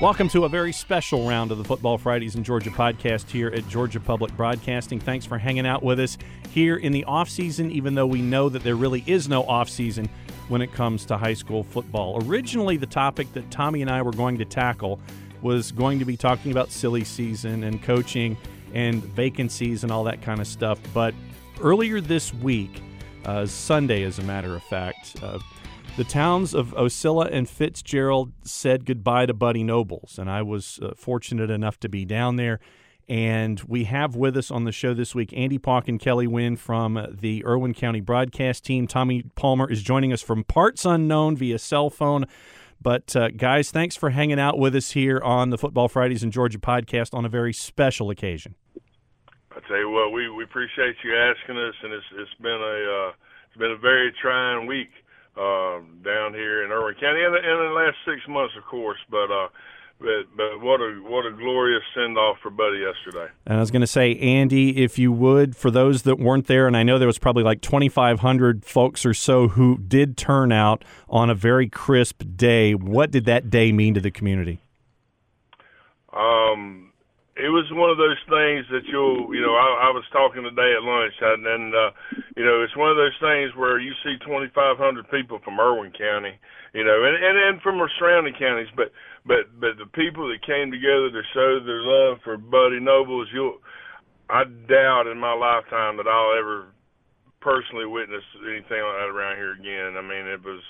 Welcome 0.00 0.28
to 0.28 0.44
a 0.44 0.48
very 0.48 0.72
special 0.72 1.28
round 1.28 1.50
of 1.50 1.58
the 1.58 1.64
Football 1.64 1.98
Fridays 1.98 2.36
in 2.36 2.44
Georgia 2.44 2.70
podcast 2.70 3.28
here 3.28 3.48
at 3.48 3.66
Georgia 3.66 3.98
Public 3.98 4.30
Broadcasting. 4.36 5.00
Thanks 5.00 5.26
for 5.26 5.38
hanging 5.38 5.66
out 5.66 5.82
with 5.82 5.98
us 5.98 6.16
here 6.50 6.76
in 6.76 6.92
the 6.92 7.02
off 7.02 7.28
season, 7.28 7.72
even 7.72 7.96
though 7.96 8.06
we 8.06 8.22
know 8.22 8.48
that 8.48 8.62
there 8.62 8.76
really 8.76 9.02
is 9.08 9.28
no 9.28 9.42
off 9.42 9.68
season 9.68 10.08
when 10.46 10.62
it 10.62 10.72
comes 10.72 11.04
to 11.06 11.16
high 11.16 11.34
school 11.34 11.64
football. 11.64 12.24
Originally, 12.28 12.76
the 12.76 12.86
topic 12.86 13.32
that 13.32 13.50
Tommy 13.50 13.82
and 13.82 13.90
I 13.90 14.00
were 14.02 14.12
going 14.12 14.38
to 14.38 14.44
tackle 14.44 15.00
was 15.42 15.72
going 15.72 15.98
to 15.98 16.04
be 16.04 16.16
talking 16.16 16.52
about 16.52 16.70
silly 16.70 17.02
season 17.02 17.64
and 17.64 17.82
coaching 17.82 18.36
and 18.74 19.02
vacancies 19.02 19.82
and 19.82 19.90
all 19.90 20.04
that 20.04 20.22
kind 20.22 20.40
of 20.40 20.46
stuff. 20.46 20.78
But 20.94 21.12
earlier 21.60 22.00
this 22.00 22.32
week, 22.32 22.82
uh, 23.24 23.46
Sunday, 23.46 24.04
as 24.04 24.20
a 24.20 24.22
matter 24.22 24.54
of 24.54 24.62
fact, 24.62 25.16
uh, 25.24 25.40
the 25.98 26.04
towns 26.04 26.54
of 26.54 26.68
Ocilla 26.76 27.28
and 27.32 27.48
Fitzgerald 27.48 28.30
said 28.44 28.86
goodbye 28.86 29.26
to 29.26 29.34
Buddy 29.34 29.64
Nobles, 29.64 30.16
and 30.16 30.30
I 30.30 30.42
was 30.42 30.78
uh, 30.80 30.92
fortunate 30.96 31.50
enough 31.50 31.80
to 31.80 31.88
be 31.88 32.04
down 32.04 32.36
there. 32.36 32.60
And 33.08 33.60
we 33.62 33.82
have 33.82 34.14
with 34.14 34.36
us 34.36 34.52
on 34.52 34.62
the 34.62 34.70
show 34.70 34.94
this 34.94 35.12
week 35.12 35.32
Andy 35.34 35.58
Pauk 35.58 35.88
and 35.88 35.98
Kelly 35.98 36.28
Wynn 36.28 36.54
from 36.54 37.04
the 37.10 37.44
Irwin 37.44 37.74
County 37.74 38.00
broadcast 38.00 38.64
team. 38.64 38.86
Tommy 38.86 39.24
Palmer 39.34 39.68
is 39.68 39.82
joining 39.82 40.12
us 40.12 40.22
from 40.22 40.44
parts 40.44 40.84
unknown 40.84 41.36
via 41.36 41.58
cell 41.58 41.90
phone. 41.90 42.26
But 42.80 43.16
uh, 43.16 43.30
guys, 43.30 43.72
thanks 43.72 43.96
for 43.96 44.10
hanging 44.10 44.38
out 44.38 44.56
with 44.56 44.76
us 44.76 44.92
here 44.92 45.20
on 45.24 45.50
the 45.50 45.58
Football 45.58 45.88
Fridays 45.88 46.22
in 46.22 46.30
Georgia 46.30 46.60
podcast 46.60 47.12
on 47.12 47.24
a 47.24 47.28
very 47.28 47.52
special 47.52 48.08
occasion. 48.08 48.54
I 49.50 49.58
tell 49.66 49.78
you 49.78 49.90
what, 49.90 50.12
we, 50.12 50.30
we 50.30 50.44
appreciate 50.44 50.94
you 51.02 51.16
asking 51.16 51.58
us, 51.58 51.74
and 51.82 51.92
it's 51.92 52.06
it's 52.14 52.34
been 52.40 52.52
a 52.52 53.08
uh, 53.08 53.12
it's 53.48 53.58
been 53.58 53.72
a 53.72 53.76
very 53.76 54.12
trying 54.22 54.68
week 54.68 54.90
uh, 55.38 55.78
down 56.02 56.34
here 56.34 56.64
in 56.64 56.72
Irwin 56.72 56.94
County, 56.94 57.22
and 57.22 57.34
in, 57.36 57.44
in 57.44 57.58
the 57.58 57.74
last 57.74 57.96
six 58.04 58.26
months, 58.28 58.54
of 58.56 58.64
course. 58.64 58.98
But 59.08 59.30
uh, 59.30 59.48
but 60.00 60.36
but 60.36 60.60
what 60.60 60.80
a 60.80 61.00
what 61.02 61.26
a 61.26 61.32
glorious 61.32 61.82
send 61.94 62.18
off 62.18 62.38
for 62.42 62.50
Buddy 62.50 62.78
yesterday. 62.78 63.32
And 63.46 63.56
I 63.56 63.60
was 63.60 63.70
going 63.70 63.80
to 63.80 63.86
say, 63.86 64.16
Andy, 64.16 64.82
if 64.82 64.98
you 64.98 65.12
would, 65.12 65.56
for 65.56 65.70
those 65.70 66.02
that 66.02 66.18
weren't 66.18 66.46
there, 66.46 66.66
and 66.66 66.76
I 66.76 66.82
know 66.82 66.98
there 66.98 67.06
was 67.06 67.18
probably 67.18 67.42
like 67.42 67.60
2,500 67.60 68.64
folks 68.64 69.04
or 69.04 69.14
so 69.14 69.48
who 69.48 69.78
did 69.78 70.16
turn 70.16 70.52
out 70.52 70.84
on 71.08 71.30
a 71.30 71.34
very 71.34 71.68
crisp 71.68 72.22
day. 72.36 72.74
What 72.74 73.10
did 73.10 73.24
that 73.24 73.50
day 73.50 73.72
mean 73.72 73.94
to 73.94 74.00
the 74.00 74.10
community? 74.10 74.60
Um, 76.12 76.87
it 77.38 77.54
was 77.54 77.70
one 77.70 77.86
of 77.88 77.96
those 77.96 78.18
things 78.26 78.66
that 78.74 78.82
you'll, 78.90 79.30
you 79.30 79.38
know, 79.38 79.54
I, 79.54 79.88
I 79.88 79.90
was 79.94 80.02
talking 80.10 80.42
today 80.42 80.74
at 80.74 80.82
lunch, 80.82 81.14
and, 81.22 81.46
and 81.46 81.70
uh, 81.70 81.90
you 82.34 82.42
know, 82.42 82.66
it's 82.66 82.74
one 82.74 82.90
of 82.90 82.98
those 82.98 83.14
things 83.22 83.54
where 83.54 83.78
you 83.78 83.94
see 84.02 84.18
2,500 84.26 84.50
people 85.10 85.38
from 85.46 85.62
Irwin 85.62 85.94
County, 85.94 86.34
you 86.74 86.82
know, 86.82 86.98
and 87.06 87.14
and, 87.14 87.36
and 87.38 87.54
from 87.62 87.78
our 87.78 87.90
surrounding 87.98 88.34
counties, 88.34 88.70
but 88.74 88.90
but 89.22 89.46
but 89.62 89.78
the 89.78 89.86
people 89.94 90.26
that 90.28 90.42
came 90.42 90.74
together 90.74 91.14
to 91.14 91.22
show 91.30 91.62
their 91.62 91.82
love 91.82 92.18
for 92.26 92.36
Buddy 92.36 92.82
Nobles, 92.82 93.30
you'll, 93.32 93.62
I 94.26 94.42
doubt 94.66 95.06
in 95.06 95.16
my 95.16 95.32
lifetime 95.32 95.96
that 96.02 96.10
I'll 96.10 96.34
ever 96.34 96.74
personally 97.40 97.86
witness 97.86 98.26
anything 98.42 98.82
like 98.82 98.98
that 98.98 99.14
around 99.14 99.38
here 99.38 99.54
again. 99.54 99.94
I 99.94 100.02
mean, 100.02 100.26
it 100.26 100.42
was 100.42 100.60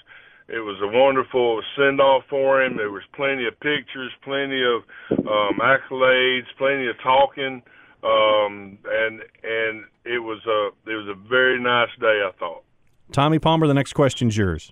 it 0.48 0.60
was 0.60 0.78
a 0.82 0.88
wonderful 0.88 1.62
send 1.76 2.00
off 2.00 2.24
for 2.30 2.62
him. 2.62 2.76
There 2.76 2.90
was 2.90 3.02
plenty 3.14 3.46
of 3.46 3.54
pictures, 3.60 4.10
plenty 4.24 4.62
of 4.64 4.82
um, 5.26 5.60
accolades, 5.60 6.46
plenty 6.56 6.88
of 6.88 6.96
talking, 7.02 7.62
um, 8.02 8.78
and 8.86 9.20
and 9.42 9.84
it 10.04 10.18
was 10.18 10.40
a 10.46 10.90
it 10.90 10.94
was 10.94 11.08
a 11.08 11.28
very 11.28 11.60
nice 11.60 11.90
day. 12.00 12.22
I 12.26 12.30
thought. 12.38 12.62
Tommy 13.12 13.38
Palmer, 13.38 13.66
the 13.66 13.74
next 13.74 13.92
question's 13.92 14.36
yours. 14.36 14.70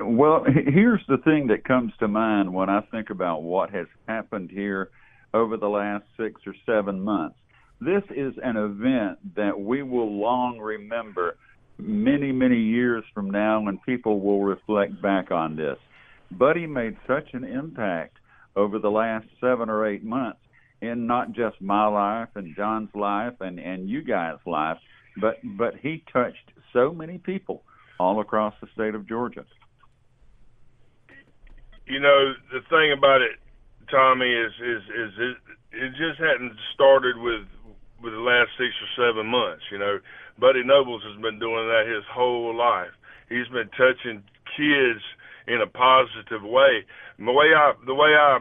Well, 0.00 0.44
here's 0.44 1.04
the 1.08 1.18
thing 1.18 1.48
that 1.48 1.64
comes 1.64 1.92
to 1.98 2.08
mind 2.08 2.52
when 2.52 2.70
I 2.70 2.80
think 2.90 3.10
about 3.10 3.42
what 3.42 3.70
has 3.70 3.86
happened 4.08 4.50
here 4.50 4.90
over 5.34 5.56
the 5.56 5.68
last 5.68 6.04
six 6.16 6.40
or 6.46 6.54
seven 6.66 7.00
months. 7.00 7.36
This 7.80 8.02
is 8.10 8.34
an 8.42 8.56
event 8.56 9.34
that 9.36 9.58
we 9.58 9.82
will 9.82 10.20
long 10.20 10.58
remember 10.58 11.36
many, 11.82 12.32
many 12.32 12.58
years 12.58 13.04
from 13.14 13.30
now 13.30 13.60
when 13.60 13.78
people 13.78 14.20
will 14.20 14.42
reflect 14.42 15.00
back 15.02 15.30
on 15.30 15.56
this. 15.56 15.76
Buddy 16.30 16.66
made 16.66 16.96
such 17.06 17.28
an 17.32 17.44
impact 17.44 18.16
over 18.56 18.78
the 18.78 18.90
last 18.90 19.26
seven 19.40 19.68
or 19.68 19.86
eight 19.86 20.04
months 20.04 20.40
in 20.80 21.06
not 21.06 21.32
just 21.32 21.60
my 21.60 21.86
life 21.86 22.28
and 22.34 22.54
John's 22.56 22.94
life 22.94 23.34
and, 23.40 23.58
and 23.58 23.88
you 23.88 24.02
guys' 24.02 24.38
life, 24.46 24.78
but 25.20 25.36
but 25.58 25.74
he 25.82 26.02
touched 26.12 26.52
so 26.72 26.92
many 26.92 27.18
people 27.18 27.62
all 27.98 28.20
across 28.20 28.54
the 28.60 28.68
state 28.74 28.94
of 28.94 29.06
Georgia. 29.06 29.44
You 31.86 32.00
know, 32.00 32.32
the 32.52 32.60
thing 32.70 32.94
about 32.96 33.20
it, 33.20 33.36
Tommy, 33.90 34.30
is 34.30 34.52
is 34.60 34.82
is 34.82 35.12
it 35.18 35.36
it 35.72 35.90
just 35.90 36.18
hadn't 36.18 36.56
started 36.74 37.16
with 37.18 37.46
with 38.02 38.12
the 38.12 38.20
last 38.20 38.50
six 38.56 38.72
or 38.80 38.90
seven 38.96 39.26
months. 39.26 39.64
You 39.70 39.78
know, 39.78 39.98
Buddy 40.38 40.64
Nobles 40.64 41.02
has 41.04 41.20
been 41.20 41.38
doing 41.38 41.68
that 41.68 41.84
his 41.86 42.04
whole 42.12 42.56
life. 42.56 42.92
He's 43.28 43.48
been 43.48 43.70
touching 43.76 44.24
kids 44.56 45.04
in 45.46 45.60
a 45.60 45.66
positive 45.66 46.42
way. 46.42 46.84
And 47.18 47.28
the 47.28 47.32
way 47.32 47.52
I 47.54 47.72
the 47.86 47.94
way 47.94 48.12
I 48.14 48.38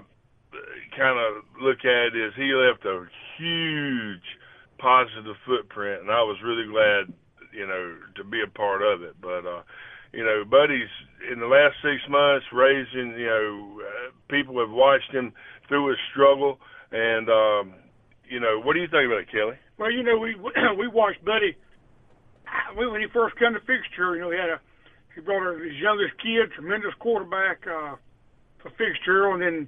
kind 0.98 1.18
of 1.20 1.44
look 1.62 1.86
at 1.86 2.14
it 2.14 2.16
is 2.16 2.34
he 2.36 2.54
left 2.54 2.86
a 2.86 3.06
huge 3.38 4.26
positive 4.80 5.36
footprint, 5.46 6.02
and 6.02 6.12
I 6.12 6.24
was 6.24 6.38
really 6.44 6.66
glad, 6.66 7.14
you 7.54 7.68
know, 7.68 7.98
to 8.16 8.24
be 8.24 8.42
a 8.42 8.50
part 8.50 8.82
of 8.82 9.04
it. 9.04 9.16
But 9.22 9.46
uh, 9.46 9.64
you 10.14 10.24
know, 10.24 10.44
Buddy's 10.46 10.90
in 11.32 11.40
the 11.40 11.48
last 11.48 11.76
six 11.84 12.02
months 12.10 12.46
raising, 12.52 13.14
you 13.20 13.28
know, 13.28 13.82
uh, 13.82 14.12
people 14.30 14.60
have 14.60 14.72
watched 14.72 15.12
him 15.12 15.34
through 15.68 15.90
his 15.90 16.00
struggle, 16.12 16.60
and 16.92 17.30
um, 17.30 17.74
you 18.30 18.40
know, 18.40 18.62
what 18.62 18.74
do 18.74 18.80
you 18.80 18.88
think 18.88 19.10
about 19.10 19.26
it, 19.26 19.32
Kelly? 19.32 19.58
Well, 19.78 19.92
you 19.92 20.04
know, 20.04 20.18
we 20.18 20.36
we 20.78 20.88
watched 20.88 21.26
Buddy 21.26 21.58
when 22.76 23.02
he 23.02 23.08
first 23.12 23.38
came 23.38 23.54
to 23.54 23.60
Fixture. 23.60 24.16
You 24.16 24.22
know, 24.22 24.32
he 24.32 24.38
had 24.38 24.50
a 24.50 24.60
he 25.16 25.22
brought 25.22 25.60
his 25.60 25.76
youngest 25.76 26.14
kid, 26.22 26.54
tremendous 26.54 26.94
quarterback 27.00 27.66
uh, 27.66 27.96
for 28.62 28.70
Fixture, 28.78 29.34
and 29.34 29.42
then 29.42 29.68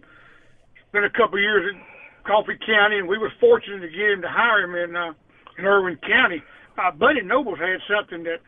spent 0.90 1.06
a 1.06 1.10
couple 1.10 1.40
of 1.40 1.42
years 1.42 1.74
in 1.74 1.82
Coffee 2.24 2.58
County, 2.66 3.00
and 3.00 3.08
we 3.08 3.18
was 3.18 3.32
fortunate 3.40 3.82
to 3.82 3.90
get 3.90 4.12
him 4.12 4.22
to 4.22 4.30
hire 4.30 4.64
him 4.64 4.76
in 4.76 4.96
uh, 4.96 5.14
in 5.58 5.66
Irwin 5.66 5.98
County. 5.98 6.44
Uh, 6.78 6.92
Buddy 6.92 7.22
Nobles 7.22 7.60
had 7.60 7.82
something 7.90 8.24
that 8.24 8.40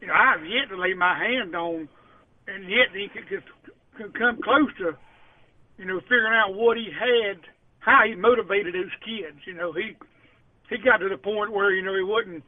you 0.00 0.06
know 0.06 0.14
I've 0.14 0.46
yet 0.46 0.70
to 0.70 0.76
lay 0.78 0.94
my 0.94 1.18
hand 1.18 1.54
on, 1.56 1.88
and 2.46 2.70
yet 2.70 2.94
he 2.94 3.08
could, 3.08 3.28
could, 3.28 3.42
could 3.98 4.14
come 4.18 4.38
close 4.42 4.70
to 4.78 4.96
you 5.76 5.84
know 5.84 6.00
figuring 6.00 6.34
out 6.34 6.54
what 6.54 6.76
he 6.76 6.86
had 6.86 7.40
how 7.86 8.02
he 8.04 8.14
motivated 8.16 8.74
those 8.74 8.92
kids. 9.00 9.38
You 9.46 9.54
know, 9.54 9.72
he 9.72 9.96
he 10.68 10.76
got 10.78 10.98
to 10.98 11.08
the 11.08 11.16
point 11.16 11.52
where 11.52 11.70
you 11.70 11.82
know 11.82 11.94
he 11.94 12.02
wasn't 12.02 12.42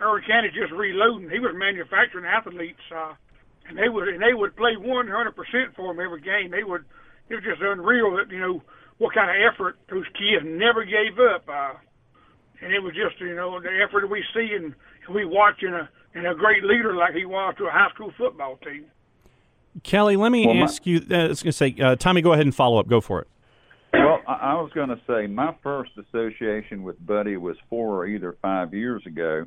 Irwin 0.00 0.22
County 0.28 0.52
just 0.52 0.70
reloading. 0.70 1.30
He 1.30 1.40
was 1.40 1.56
manufacturing 1.56 2.26
athletes, 2.26 2.84
uh, 2.94 3.14
and 3.66 3.78
they 3.78 3.88
would 3.88 4.06
and 4.06 4.22
they 4.22 4.34
would 4.34 4.54
play 4.54 4.76
100% 4.76 5.74
for 5.74 5.90
him 5.90 5.98
every 5.98 6.20
game. 6.20 6.52
They 6.52 6.62
would. 6.62 6.84
It 7.30 7.36
was 7.36 7.44
just 7.44 7.62
unreal 7.62 8.14
that 8.16 8.30
you 8.30 8.38
know 8.38 8.62
what 8.98 9.14
kind 9.14 9.32
of 9.32 9.36
effort 9.40 9.76
those 9.90 10.06
kids 10.12 10.44
never 10.44 10.84
gave 10.84 11.18
up. 11.18 11.48
Uh, 11.48 11.80
and 12.60 12.72
it 12.72 12.82
was 12.82 12.92
just 12.92 13.18
you 13.20 13.34
know 13.34 13.58
the 13.58 13.72
effort 13.80 14.02
that 14.02 14.10
we 14.12 14.22
see 14.36 14.52
and 14.54 14.74
we 15.08 15.24
watch 15.24 15.62
in 15.62 15.72
a 15.72 15.88
in 16.14 16.26
a 16.26 16.34
great 16.34 16.62
leader 16.62 16.94
like 16.94 17.14
he 17.14 17.24
was 17.24 17.54
to 17.56 17.64
a 17.64 17.70
high 17.70 17.88
school 17.94 18.12
football 18.18 18.58
team. 18.58 18.84
Kelly, 19.82 20.16
let 20.16 20.30
me 20.30 20.46
well, 20.46 20.62
ask 20.62 20.84
my, 20.84 20.92
you. 20.92 21.06
Uh, 21.10 21.14
I 21.14 21.28
was 21.28 21.42
going 21.42 21.50
to 21.50 21.52
say, 21.52 21.74
uh, 21.82 21.96
Tommy, 21.96 22.20
go 22.20 22.32
ahead 22.32 22.46
and 22.46 22.54
follow 22.54 22.78
up. 22.78 22.86
Go 22.86 23.00
for 23.00 23.22
it. 23.22 23.28
Well, 23.96 24.20
I 24.26 24.54
was 24.54 24.72
going 24.74 24.88
to 24.88 25.00
say 25.06 25.28
my 25.28 25.54
first 25.62 25.92
association 25.96 26.82
with 26.82 27.04
Buddy 27.06 27.36
was 27.36 27.56
four 27.70 27.96
or 27.96 28.06
either 28.06 28.36
five 28.42 28.74
years 28.74 29.02
ago 29.06 29.46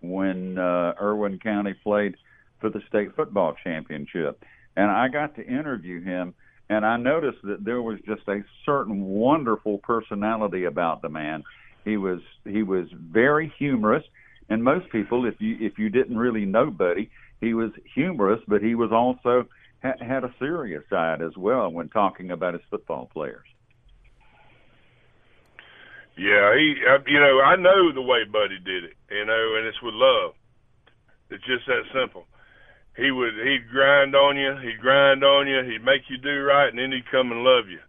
when 0.00 0.56
uh, 0.56 0.94
Irwin 1.00 1.38
County 1.38 1.74
played 1.82 2.14
for 2.58 2.70
the 2.70 2.80
state 2.88 3.14
football 3.14 3.54
championship, 3.62 4.42
and 4.76 4.90
I 4.90 5.08
got 5.08 5.36
to 5.36 5.46
interview 5.46 6.02
him, 6.02 6.32
and 6.70 6.86
I 6.86 6.96
noticed 6.96 7.38
that 7.44 7.66
there 7.66 7.82
was 7.82 7.98
just 8.06 8.22
a 8.28 8.40
certain 8.64 9.04
wonderful 9.04 9.76
personality 9.78 10.64
about 10.64 11.02
the 11.02 11.10
man. 11.10 11.44
He 11.84 11.98
was 11.98 12.20
he 12.44 12.62
was 12.62 12.86
very 12.94 13.52
humorous, 13.58 14.04
and 14.48 14.64
most 14.64 14.90
people, 14.90 15.26
if 15.26 15.34
you 15.38 15.58
if 15.60 15.78
you 15.78 15.90
didn't 15.90 16.16
really 16.16 16.46
know 16.46 16.70
Buddy, 16.70 17.10
he 17.42 17.52
was 17.52 17.72
humorous, 17.94 18.40
but 18.48 18.62
he 18.62 18.74
was 18.74 18.90
also 18.90 19.46
ha- 19.82 20.00
had 20.00 20.24
a 20.24 20.34
serious 20.38 20.82
side 20.88 21.20
as 21.20 21.36
well 21.36 21.70
when 21.70 21.90
talking 21.90 22.30
about 22.30 22.54
his 22.54 22.62
football 22.70 23.10
players. 23.12 23.46
Yeah, 26.16 26.52
he, 26.54 26.76
uh, 26.84 27.00
you 27.06 27.20
know, 27.20 27.40
I 27.40 27.56
know 27.56 27.92
the 27.92 28.02
way 28.02 28.24
Buddy 28.24 28.58
did 28.60 28.84
it, 28.84 28.96
you 29.10 29.24
know, 29.24 29.56
and 29.56 29.66
it's 29.66 29.80
with 29.82 29.94
love. 29.94 30.34
It's 31.30 31.44
just 31.44 31.64
that 31.66 31.88
simple. 31.94 32.26
he 32.96 33.10
would 33.10 33.32
he'd 33.34 33.68
grind 33.72 34.14
on 34.14 34.36
you, 34.36 34.52
he'd 34.60 34.80
grind 34.80 35.24
on 35.24 35.48
you, 35.48 35.64
he'd 35.64 35.84
make 35.84 36.02
you 36.08 36.18
do 36.18 36.44
right, 36.44 36.68
and 36.68 36.78
then 36.78 36.92
he'd 36.92 37.10
come 37.10 37.32
and 37.32 37.40
love 37.44 37.68
you. 37.68 37.80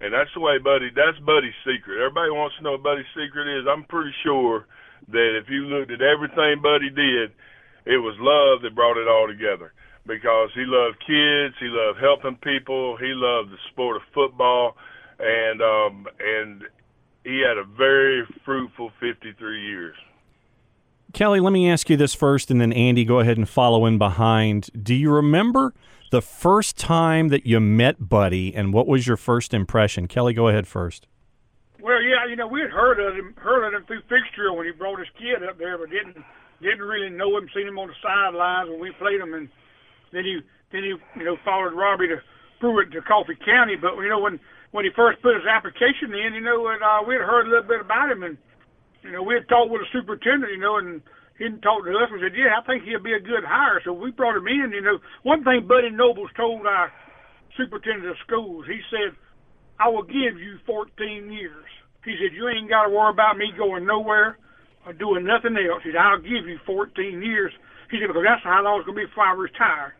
And 0.00 0.14
that's 0.14 0.32
the 0.32 0.40
way 0.40 0.56
Buddy. 0.56 0.88
That's 0.96 1.18
Buddy's 1.20 1.56
secret. 1.60 2.00
Everybody 2.00 2.32
wants 2.32 2.56
to 2.56 2.64
know 2.64 2.72
what 2.72 2.82
Buddy's 2.82 3.12
secret 3.12 3.44
is. 3.44 3.68
I'm 3.68 3.84
pretty 3.84 4.16
sure 4.24 4.64
that 5.12 5.36
if 5.36 5.50
you 5.52 5.68
looked 5.68 5.92
at 5.92 6.00
everything 6.00 6.64
Buddy 6.64 6.88
did, 6.88 7.36
it 7.84 8.00
was 8.00 8.16
love 8.16 8.62
that 8.62 8.74
brought 8.74 8.96
it 8.96 9.08
all 9.08 9.28
together. 9.28 9.72
Because 10.08 10.48
he 10.56 10.64
loved 10.64 10.96
kids, 11.04 11.52
he 11.60 11.68
loved 11.68 12.00
helping 12.00 12.40
people, 12.40 12.96
he 12.96 13.12
loved 13.12 13.52
the 13.52 13.60
sport 13.70 13.96
of 14.00 14.02
football, 14.16 14.72
and 15.20 15.60
um, 15.60 16.06
and 16.16 16.64
he 17.24 17.42
had 17.46 17.58
a 17.58 17.64
very 17.64 18.26
fruitful 18.44 18.90
53 19.00 19.60
years. 19.66 19.96
Kelly, 21.12 21.40
let 21.40 21.52
me 21.52 21.68
ask 21.68 21.90
you 21.90 21.96
this 21.96 22.14
first, 22.14 22.50
and 22.50 22.60
then 22.60 22.72
Andy, 22.72 23.04
go 23.04 23.18
ahead 23.18 23.36
and 23.36 23.48
follow 23.48 23.84
in 23.86 23.98
behind. 23.98 24.70
Do 24.80 24.94
you 24.94 25.10
remember 25.10 25.74
the 26.10 26.22
first 26.22 26.78
time 26.78 27.28
that 27.28 27.46
you 27.46 27.58
met 27.58 28.08
Buddy, 28.08 28.54
and 28.54 28.72
what 28.72 28.86
was 28.86 29.06
your 29.06 29.16
first 29.16 29.52
impression? 29.52 30.06
Kelly, 30.06 30.34
go 30.34 30.48
ahead 30.48 30.68
first. 30.68 31.08
Well, 31.80 32.02
yeah, 32.02 32.26
you 32.28 32.36
know, 32.36 32.46
we 32.46 32.60
had 32.60 32.70
heard 32.70 33.00
of 33.00 33.16
him, 33.16 33.34
heard 33.38 33.66
of 33.66 33.74
him 33.74 33.86
through 33.86 34.02
fixture 34.02 34.52
when 34.52 34.66
he 34.66 34.72
brought 34.72 34.98
his 34.98 35.08
kid 35.18 35.42
up 35.48 35.58
there, 35.58 35.78
but 35.78 35.90
didn't 35.90 36.16
didn't 36.60 36.82
really 36.82 37.08
know 37.08 37.36
him. 37.36 37.48
Seen 37.54 37.66
him 37.66 37.78
on 37.78 37.88
the 37.88 37.94
sidelines 38.02 38.68
when 38.68 38.80
we 38.80 38.92
played 38.92 39.20
him, 39.20 39.32
and 39.32 39.48
then 40.12 40.24
he 40.24 40.40
then 40.72 40.82
he 40.82 40.94
you 41.18 41.24
know 41.24 41.36
followed 41.44 41.72
Robbie 41.72 42.08
to 42.08 42.20
Pruitt 42.60 42.92
to 42.92 43.00
Coffee 43.00 43.38
County. 43.44 43.76
But 43.76 43.96
you 43.96 44.08
know 44.08 44.20
when 44.20 44.38
when 44.70 44.84
he 44.84 44.90
first 44.94 45.20
put 45.22 45.34
his 45.34 45.46
application 45.46 46.14
in, 46.14 46.34
you 46.34 46.44
know, 46.44 46.68
and 46.68 46.82
uh, 46.82 47.02
we 47.06 47.14
had 47.14 47.26
heard 47.26 47.46
a 47.46 47.50
little 47.50 47.68
bit 47.68 47.80
about 47.80 48.10
him, 48.10 48.22
and 48.22 48.38
you 49.02 49.12
know, 49.12 49.22
we 49.22 49.34
had 49.34 49.48
talked 49.48 49.70
with 49.70 49.82
the 49.82 49.90
superintendent, 49.92 50.52
you 50.52 50.60
know, 50.60 50.76
and 50.76 51.00
he 51.40 51.48
didn't 51.48 51.64
talk 51.64 51.84
to 51.84 51.90
us 51.90 52.12
and 52.12 52.20
said, 52.20 52.36
yeah, 52.36 52.60
I 52.60 52.62
think 52.68 52.84
he'll 52.84 53.02
be 53.02 53.16
a 53.16 53.22
good 53.22 53.42
hire. 53.48 53.80
So 53.84 53.96
we 53.96 54.12
brought 54.12 54.36
him 54.36 54.46
in. 54.46 54.76
You 54.76 54.84
know, 54.84 54.98
one 55.24 55.42
thing 55.42 55.64
Buddy 55.66 55.88
Nobles 55.88 56.28
told 56.36 56.66
our 56.68 56.92
superintendent 57.56 58.12
of 58.12 58.20
schools, 58.26 58.68
he 58.68 58.78
said, 58.92 59.16
I 59.80 59.88
will 59.88 60.04
give 60.04 60.36
you 60.36 60.60
14 60.68 61.32
years. 61.32 61.64
He 62.04 62.12
said, 62.20 62.36
you 62.36 62.48
ain't 62.48 62.68
got 62.68 62.84
to 62.84 62.90
worry 62.92 63.12
about 63.12 63.40
me 63.40 63.48
going 63.56 63.88
nowhere 63.88 64.36
or 64.84 64.92
doing 64.92 65.24
nothing 65.24 65.56
else. 65.56 65.80
He 65.82 65.96
said, 65.96 66.04
I'll 66.04 66.20
give 66.20 66.44
you 66.44 66.60
14 66.68 66.92
years. 67.24 67.52
He 67.90 67.96
said, 67.96 68.12
because 68.12 68.24
that's 68.28 68.44
how 68.44 68.60
long 68.60 68.84
it's 68.84 68.88
to 68.88 68.92
be 68.92 69.08
before 69.08 69.24
I 69.24 69.32
retire. 69.32 69.96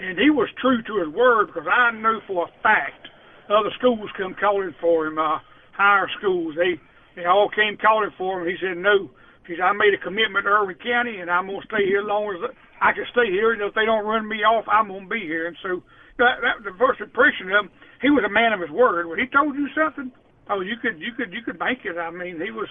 And 0.00 0.16
he 0.16 0.30
was 0.32 0.48
true 0.56 0.80
to 0.80 1.04
his 1.04 1.12
word 1.12 1.52
because 1.52 1.68
I 1.68 1.92
know 1.92 2.20
for 2.26 2.48
a 2.48 2.62
fact 2.64 3.12
other 3.48 3.72
schools 3.78 4.08
come 4.16 4.36
calling 4.38 4.74
for 4.80 5.06
him, 5.06 5.18
uh, 5.18 5.40
higher 5.72 6.08
schools. 6.18 6.54
They 6.56 6.80
they 7.16 7.26
all 7.26 7.48
came 7.48 7.76
calling 7.76 8.12
for 8.16 8.40
him. 8.40 8.46
He 8.46 8.56
said 8.60 8.76
no. 8.76 9.10
He 9.46 9.56
said 9.56 9.64
I 9.64 9.72
made 9.72 9.96
a 9.96 10.00
commitment 10.04 10.44
to 10.44 10.52
Irwin 10.52 10.76
County, 10.78 11.18
and 11.18 11.30
I'm 11.30 11.48
gonna 11.48 11.64
stay 11.64 11.84
here 11.88 12.04
as 12.04 12.08
long 12.08 12.28
as 12.36 12.52
I 12.80 12.92
can 12.92 13.08
stay 13.10 13.32
here. 13.32 13.52
And 13.52 13.62
if 13.62 13.74
they 13.74 13.88
don't 13.88 14.06
run 14.06 14.28
me 14.28 14.44
off, 14.44 14.68
I'm 14.68 14.88
gonna 14.88 15.08
be 15.08 15.24
here. 15.24 15.48
And 15.48 15.56
so 15.62 15.82
that, 16.20 16.44
that 16.44 16.60
was 16.60 16.66
the 16.68 16.78
first 16.78 17.00
impression 17.00 17.50
of 17.50 17.66
him, 17.66 17.70
he 18.02 18.10
was 18.10 18.22
a 18.26 18.30
man 18.30 18.52
of 18.52 18.60
his 18.60 18.70
word. 18.70 19.08
When 19.08 19.18
he 19.18 19.26
told 19.26 19.56
you 19.56 19.66
something, 19.74 20.12
oh, 20.50 20.60
you 20.60 20.76
could 20.76 21.00
you 21.00 21.16
could 21.16 21.32
you 21.32 21.42
could 21.42 21.58
bank 21.58 21.82
it. 21.88 21.96
I 21.96 22.10
mean, 22.10 22.38
he 22.38 22.52
was 22.52 22.68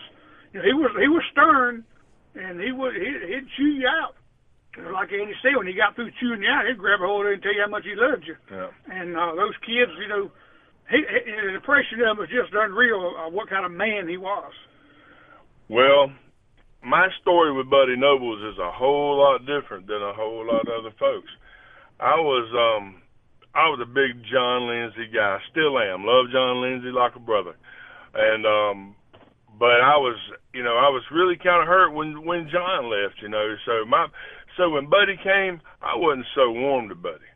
you 0.54 0.60
know, 0.62 0.66
he 0.66 0.74
was 0.74 0.92
he 0.96 1.10
was 1.10 1.24
stern, 1.34 1.84
and 2.36 2.62
he 2.62 2.72
would 2.72 2.94
he, 2.96 3.10
he'd 3.34 3.50
chew 3.58 3.82
you 3.82 3.90
out. 3.90 4.16
Like 4.78 5.10
Andy 5.10 5.34
said, 5.42 5.58
when 5.58 5.66
he 5.66 5.74
got 5.74 5.98
through 5.98 6.14
chewing 6.22 6.46
you 6.46 6.52
out, 6.54 6.70
he'd 6.70 6.78
grab 6.78 7.02
a 7.02 7.10
hold 7.10 7.26
of 7.26 7.34
it 7.34 7.42
and 7.42 7.44
tell 7.44 7.56
you 7.56 7.66
how 7.66 7.74
much 7.74 7.82
he 7.82 7.98
loved 7.98 8.30
you. 8.30 8.38
Yeah. 8.46 8.70
And 8.86 9.18
uh, 9.18 9.34
those 9.34 9.58
kids, 9.66 9.90
you 9.98 10.06
know, 10.06 10.30
he, 10.90 11.04
his 11.04 11.56
impression 11.56 12.00
of 12.02 12.12
him 12.12 12.18
was 12.18 12.30
just 12.30 12.54
unreal. 12.54 13.14
Uh, 13.18 13.30
what 13.30 13.50
kind 13.50 13.66
of 13.66 13.72
man 13.72 14.08
he 14.08 14.18
was. 14.18 14.52
Well, 15.70 16.12
my 16.84 17.08
story 17.22 17.52
with 17.52 17.70
Buddy 17.70 17.98
Nobles 17.98 18.40
is 18.54 18.60
a 18.60 18.72
whole 18.72 19.18
lot 19.18 19.44
different 19.44 19.88
than 19.88 20.02
a 20.02 20.14
whole 20.14 20.48
lot 20.48 20.64
of 20.64 20.74
other 20.80 20.96
folks. 21.00 21.28
I 22.00 22.16
was 22.16 22.48
um 22.54 23.02
I 23.54 23.68
was 23.68 23.82
a 23.82 23.90
big 23.90 24.24
John 24.32 24.70
Lindsay 24.70 25.12
guy, 25.12 25.40
still 25.52 25.78
am. 25.80 26.06
Love 26.06 26.32
John 26.32 26.62
Lindsay 26.62 26.94
like 26.94 27.16
a 27.16 27.20
brother. 27.20 27.56
And 28.14 28.46
um 28.46 28.96
but 29.60 29.82
I 29.84 29.98
was 29.98 30.16
you 30.54 30.64
know, 30.64 30.78
I 30.78 30.88
was 30.88 31.04
really 31.12 31.36
kinda 31.36 31.66
hurt 31.66 31.92
when 31.92 32.26
when 32.26 32.50
John 32.50 32.88
left, 32.88 33.20
you 33.22 33.30
know. 33.30 33.56
So 33.66 33.84
my 33.86 34.08
so 34.56 34.70
when 34.70 34.90
Buddy 34.90 35.18
came, 35.18 35.60
I 35.82 35.98
wasn't 35.98 36.26
so 36.36 36.52
warm 36.52 36.90
to 36.90 36.96
Buddy. 36.96 37.28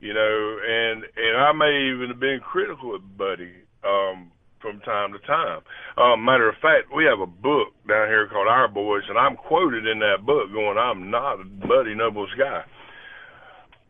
You 0.00 0.14
know, 0.14 0.58
and 0.66 1.04
and 1.04 1.36
I 1.36 1.52
may 1.52 1.92
even 1.94 2.08
have 2.08 2.20
been 2.20 2.40
critical 2.40 2.94
of 2.94 3.16
Buddy 3.16 3.52
um 3.84 4.32
from 4.60 4.80
time 4.80 5.12
to 5.12 5.18
time. 5.26 5.60
Um, 5.96 6.24
matter 6.24 6.48
of 6.48 6.54
fact, 6.60 6.92
we 6.94 7.04
have 7.04 7.20
a 7.20 7.26
book 7.26 7.72
down 7.88 8.08
here 8.08 8.28
called 8.28 8.48
Our 8.48 8.68
Boys, 8.68 9.02
and 9.08 9.16
I'm 9.16 9.36
quoted 9.36 9.86
in 9.86 9.98
that 10.00 10.24
book 10.24 10.52
going, 10.52 10.76
I'm 10.76 11.10
not 11.10 11.40
a 11.40 11.44
Buddy 11.44 11.94
Nobles 11.94 12.28
guy. 12.38 12.60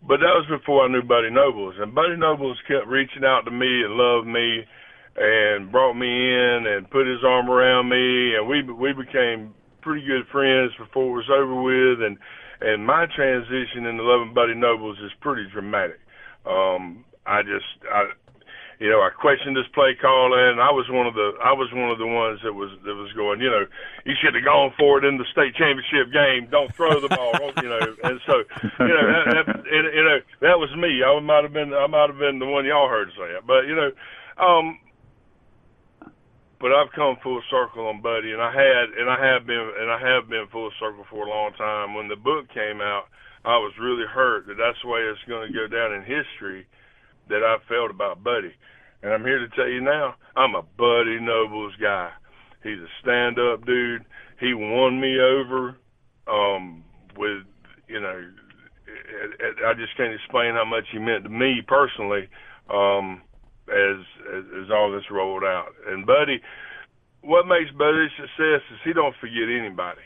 But 0.00 0.22
that 0.22 0.32
was 0.32 0.46
before 0.48 0.86
I 0.86 0.88
knew 0.88 1.02
Buddy 1.02 1.30
Nobles, 1.30 1.74
and 1.78 1.94
Buddy 1.94 2.16
Nobles 2.16 2.56
kept 2.66 2.86
reaching 2.86 3.24
out 3.24 3.42
to 3.44 3.50
me 3.50 3.82
and 3.84 3.94
loved 3.94 4.26
me, 4.26 4.64
and 5.16 5.70
brought 5.70 5.94
me 5.94 6.08
in 6.08 6.64
and 6.66 6.90
put 6.90 7.06
his 7.06 7.20
arm 7.26 7.50
around 7.50 7.88
me, 7.88 8.36
and 8.36 8.48
we 8.48 8.62
we 8.62 8.92
became 8.92 9.52
pretty 9.82 10.06
good 10.06 10.24
friends 10.32 10.72
before 10.78 11.20
it 11.20 11.24
was 11.24 11.30
over 11.30 11.60
with, 11.60 12.06
and 12.06 12.16
and 12.60 12.86
my 12.86 13.06
transition 13.14 13.86
into 13.86 14.02
loving 14.02 14.32
Buddy 14.32 14.54
Nobles 14.54 14.96
is 15.04 15.12
pretty 15.20 15.48
dramatic. 15.52 15.99
Um, 16.46 17.04
I 17.26 17.42
just 17.42 17.66
I 17.90 18.10
you 18.80 18.88
know, 18.88 19.04
I 19.04 19.10
questioned 19.12 19.58
his 19.58 19.68
play 19.76 19.92
calling. 19.94 20.56
I 20.56 20.72
was 20.72 20.88
one 20.88 21.06
of 21.06 21.12
the 21.12 21.36
I 21.44 21.52
was 21.52 21.68
one 21.76 21.92
of 21.92 22.00
the 22.00 22.08
ones 22.08 22.40
that 22.42 22.56
was 22.56 22.72
that 22.88 22.96
was 22.96 23.12
going, 23.12 23.38
you 23.44 23.52
know, 23.52 23.68
you 24.08 24.16
should 24.16 24.34
have 24.34 24.42
gone 24.42 24.72
for 24.80 24.96
it 24.96 25.04
in 25.04 25.20
the 25.20 25.28
state 25.28 25.52
championship 25.54 26.08
game. 26.08 26.48
Don't 26.50 26.72
throw 26.74 26.96
the 26.96 27.12
ball, 27.12 27.36
you 27.60 27.68
know. 27.68 27.84
And 28.02 28.18
so, 28.24 28.40
you 28.80 28.94
know, 28.96 29.04
that, 29.04 29.46
that, 29.46 29.64
you 29.68 30.04
know, 30.04 30.18
that 30.40 30.56
was 30.56 30.72
me. 30.80 31.04
I 31.04 31.12
might 31.20 31.44
have 31.44 31.52
been 31.52 31.76
I 31.76 31.86
might 31.86 32.08
have 32.08 32.18
been 32.18 32.40
the 32.40 32.48
one 32.48 32.64
y'all 32.64 32.88
heard 32.88 33.12
say 33.12 33.36
it, 33.36 33.44
but 33.46 33.68
you 33.68 33.76
know, 33.76 33.92
um, 34.40 34.80
but 36.56 36.72
I've 36.72 36.90
come 36.96 37.20
full 37.22 37.42
circle 37.52 37.84
on 37.84 38.00
Buddy, 38.00 38.32
and 38.32 38.40
I 38.40 38.48
had 38.48 38.96
and 38.96 39.12
I 39.12 39.20
have 39.20 39.44
been 39.44 39.60
and 39.76 39.92
I 39.92 40.00
have 40.00 40.24
been 40.32 40.48
full 40.48 40.72
circle 40.80 41.04
for 41.12 41.26
a 41.26 41.28
long 41.28 41.52
time. 41.52 41.92
When 41.92 42.08
the 42.08 42.16
book 42.16 42.48
came 42.48 42.80
out, 42.80 43.12
I 43.44 43.56
was 43.56 43.72
really 43.80 44.06
hurt 44.06 44.46
that 44.46 44.56
that's 44.58 44.78
the 44.82 44.88
way 44.88 45.00
it's 45.00 45.20
going 45.28 45.48
to 45.48 45.54
go 45.54 45.66
down 45.66 45.94
in 45.94 46.02
history 46.02 46.66
that 47.28 47.42
I 47.42 47.56
felt 47.68 47.90
about 47.90 48.22
Buddy. 48.22 48.52
And 49.02 49.12
I'm 49.12 49.24
here 49.24 49.38
to 49.38 49.48
tell 49.56 49.68
you 49.68 49.80
now, 49.80 50.14
I'm 50.36 50.54
a 50.54 50.62
Buddy 50.62 51.18
Nobles 51.20 51.72
guy. 51.80 52.10
He's 52.62 52.78
a 52.78 52.90
stand 53.00 53.38
up 53.38 53.64
dude. 53.64 54.04
He 54.38 54.52
won 54.52 55.00
me 55.00 55.18
over 55.20 55.76
um 56.28 56.84
with 57.16 57.42
you 57.88 58.00
know 58.00 58.22
I 59.66 59.72
just 59.74 59.96
can't 59.96 60.12
explain 60.12 60.54
how 60.54 60.64
much 60.64 60.84
he 60.92 60.98
meant 60.98 61.24
to 61.24 61.30
me 61.30 61.62
personally 61.66 62.28
um 62.68 63.22
as 63.68 64.04
as, 64.36 64.44
as 64.64 64.70
all 64.70 64.92
this 64.92 65.10
rolled 65.10 65.44
out. 65.44 65.72
And 65.86 66.06
Buddy 66.06 66.40
what 67.22 67.46
makes 67.46 67.70
Buddy 67.72 68.08
success 68.16 68.62
is 68.72 68.80
he 68.84 68.92
don't 68.92 69.14
forget 69.20 69.48
anybody. 69.48 70.04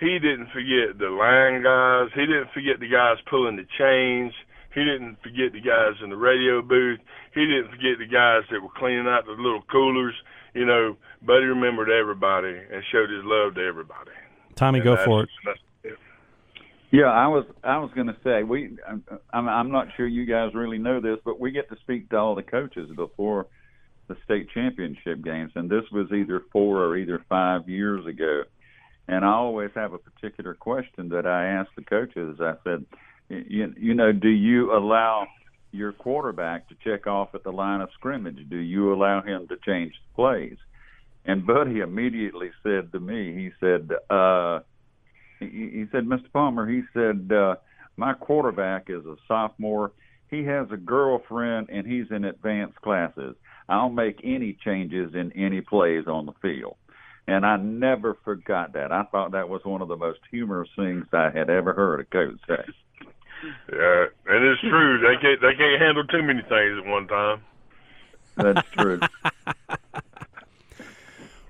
He 0.00 0.18
didn't 0.18 0.48
forget 0.52 0.98
the 0.98 1.10
line 1.10 1.62
guys. 1.62 2.08
He 2.14 2.24
didn't 2.26 2.50
forget 2.52 2.80
the 2.80 2.88
guys 2.88 3.18
pulling 3.28 3.56
the 3.56 3.66
chains. 3.78 4.32
He 4.74 4.80
didn't 4.80 5.16
forget 5.22 5.52
the 5.52 5.60
guys 5.60 6.00
in 6.02 6.10
the 6.10 6.16
radio 6.16 6.62
booth. 6.62 7.00
He 7.34 7.44
didn't 7.44 7.70
forget 7.70 7.98
the 7.98 8.06
guys 8.06 8.42
that 8.50 8.62
were 8.62 8.72
cleaning 8.76 9.06
out 9.06 9.26
the 9.26 9.32
little 9.32 9.62
coolers. 9.70 10.14
You 10.54 10.64
know, 10.64 10.96
Buddy 11.22 11.44
remembered 11.44 11.90
everybody 11.90 12.48
and 12.56 12.82
showed 12.90 13.10
his 13.10 13.22
love 13.24 13.54
to 13.56 13.60
everybody. 13.62 14.10
Tommy, 14.56 14.78
And 14.78 14.84
go 14.84 14.90
that's- 14.92 15.06
for 15.06 15.22
it. 15.24 15.28
that's- 15.44 15.64
yeah. 15.84 15.90
Yeah, 16.92 17.06
I 17.12 17.28
was 17.28 17.44
I 17.62 17.78
was 17.78 17.90
going 17.94 18.08
to 18.08 18.16
say 18.24 18.42
we 18.42 18.76
I'm, 18.88 19.04
I'm 19.32 19.48
I'm 19.48 19.70
not 19.70 19.88
sure 19.96 20.06
you 20.08 20.24
guys 20.24 20.54
really 20.54 20.78
know 20.78 21.00
this, 21.00 21.18
but 21.24 21.38
we 21.38 21.50
get 21.52 21.68
to 21.68 21.76
speak 21.82 22.08
to 22.10 22.16
all 22.16 22.34
the 22.34 22.42
coaches 22.42 22.90
before 22.96 23.46
the 24.08 24.16
state 24.24 24.48
championship 24.50 25.22
games, 25.22 25.52
and 25.54 25.70
this 25.70 25.84
was 25.92 26.10
either 26.12 26.42
four 26.52 26.78
or 26.84 26.96
either 26.96 27.22
five 27.28 27.68
years 27.68 28.04
ago. 28.06 28.42
And 29.10 29.24
I 29.24 29.32
always 29.32 29.70
have 29.74 29.92
a 29.92 29.98
particular 29.98 30.54
question 30.54 31.08
that 31.08 31.26
I 31.26 31.46
ask 31.46 31.68
the 31.74 31.82
coaches. 31.82 32.38
I 32.40 32.52
said, 32.62 32.86
you, 33.28 33.74
you 33.76 33.92
know, 33.92 34.12
do 34.12 34.28
you 34.28 34.72
allow 34.72 35.26
your 35.72 35.92
quarterback 35.92 36.68
to 36.68 36.76
check 36.84 37.08
off 37.08 37.34
at 37.34 37.42
the 37.42 37.50
line 37.50 37.80
of 37.80 37.88
scrimmage? 37.94 38.48
Do 38.48 38.56
you 38.56 38.94
allow 38.94 39.20
him 39.20 39.48
to 39.48 39.56
change 39.66 39.94
plays? 40.14 40.58
And 41.24 41.44
Buddy 41.44 41.80
immediately 41.80 42.50
said 42.62 42.92
to 42.92 43.00
me, 43.00 43.34
he 43.34 43.50
said, 43.58 43.90
uh, 44.08 44.60
he, 45.40 45.46
he 45.46 45.84
said, 45.90 46.04
Mr. 46.04 46.30
Palmer, 46.32 46.70
he 46.70 46.82
said, 46.94 47.32
uh, 47.36 47.56
my 47.96 48.12
quarterback 48.12 48.84
is 48.90 49.04
a 49.06 49.16
sophomore. 49.26 49.90
He 50.28 50.44
has 50.44 50.68
a 50.70 50.76
girlfriend 50.76 51.68
and 51.68 51.84
he's 51.84 52.06
in 52.12 52.24
advanced 52.24 52.80
classes. 52.80 53.34
I'll 53.68 53.90
make 53.90 54.20
any 54.22 54.56
changes 54.64 55.14
in 55.16 55.32
any 55.32 55.62
plays 55.62 56.04
on 56.06 56.26
the 56.26 56.32
field. 56.40 56.76
And 57.30 57.46
I 57.46 57.56
never 57.58 58.16
forgot 58.24 58.72
that. 58.72 58.90
I 58.90 59.04
thought 59.04 59.30
that 59.32 59.48
was 59.48 59.64
one 59.64 59.82
of 59.82 59.86
the 59.86 59.96
most 59.96 60.18
humorous 60.32 60.68
things 60.74 61.06
I 61.12 61.30
had 61.30 61.48
ever 61.48 61.72
heard 61.72 62.00
a 62.00 62.04
coach 62.04 62.40
say. 62.48 62.64
Yeah, 63.72 64.06
and 64.26 64.44
it's 64.44 64.60
true. 64.60 64.98
They 64.98 65.16
can't 65.20 65.40
they 65.40 65.54
can't 65.54 65.80
handle 65.80 66.04
too 66.08 66.24
many 66.24 66.42
things 66.42 66.78
at 66.78 66.84
one 66.84 67.06
time. 67.06 67.42
That's 68.36 68.68
true. 68.72 69.00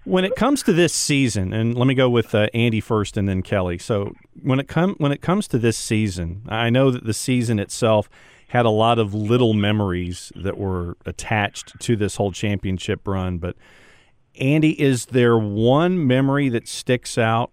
When 0.05 0.25
it 0.25 0.35
comes 0.35 0.63
to 0.65 0.73
this 0.73 0.95
season, 0.95 1.53
and 1.53 1.77
let 1.77 1.87
me 1.87 1.95
go 1.95 2.09
with 2.09 2.35
uh, 2.35 2.49
Andy 2.55 2.81
first, 2.81 3.19
and 3.19 3.29
then 3.29 3.43
Kelly. 3.43 3.77
So 3.79 4.15
when 4.43 4.59
it 4.59 4.67
come 4.67 4.97
when 4.99 5.13
it 5.13 5.21
comes 5.21 5.47
to 5.49 5.59
this 5.59 5.77
season, 5.77 6.43
I 6.49 6.71
know 6.71 6.91
that 6.91 7.05
the 7.05 7.13
season 7.13 7.59
itself 7.59 8.09
had 8.49 8.65
a 8.65 8.71
lot 8.71 8.99
of 8.99 9.15
little 9.15 9.53
memories 9.53 10.33
that 10.35 10.57
were 10.57 10.97
attached 11.05 11.79
to 11.81 11.97
this 11.97 12.17
whole 12.17 12.33
championship 12.33 13.07
run. 13.07 13.39
But 13.39 13.57
Andy, 14.39 14.81
is 14.81 15.07
there 15.07 15.39
one 15.39 16.07
memory 16.07 16.49
that 16.51 16.69
sticks 16.69 17.19
out 17.19 17.51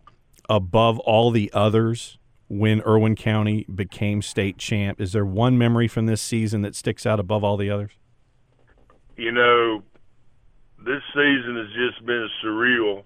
above 0.50 1.00
all 1.00 1.32
the 1.32 1.52
others 1.54 2.18
when 2.48 2.82
Irwin 2.82 3.16
County 3.16 3.66
became 3.74 4.22
state 4.22 4.58
champ? 4.58 5.02
Is 5.02 5.12
there 5.12 5.26
one 5.26 5.58
memory 5.58 5.88
from 5.88 6.06
this 6.06 6.22
season 6.22 6.62
that 6.62 6.76
sticks 6.76 7.06
out 7.06 7.20
above 7.20 7.44
all 7.44 7.58
the 7.58 7.70
others? 7.70 7.92
You 9.16 9.32
know, 9.32 9.84
this 10.78 11.02
season 11.14 11.56
has 11.58 11.68
just 11.76 12.06
been 12.06 12.30
surreal, 12.44 13.04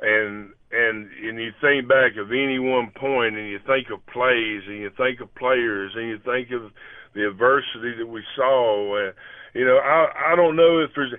and 0.00 0.50
and 0.70 1.08
and 1.22 1.38
you 1.40 1.52
think 1.60 1.88
back 1.88 2.16
of 2.18 2.32
any 2.32 2.58
one 2.58 2.90
point, 2.90 3.36
and 3.36 3.48
you 3.48 3.60
think 3.66 3.88
of 3.90 4.04
plays, 4.06 4.62
and 4.66 4.78
you 4.78 4.90
think 4.96 5.20
of 5.20 5.32
players, 5.34 5.92
and 5.94 6.08
you 6.08 6.18
think 6.18 6.50
of 6.50 6.72
the 7.14 7.28
adversity 7.28 7.94
that 7.98 8.06
we 8.06 8.22
saw. 8.36 8.98
And 8.98 9.14
you 9.54 9.64
know, 9.64 9.78
I 9.78 10.32
I 10.32 10.36
don't 10.36 10.56
know 10.56 10.80
if 10.80 10.90
there's 10.94 11.14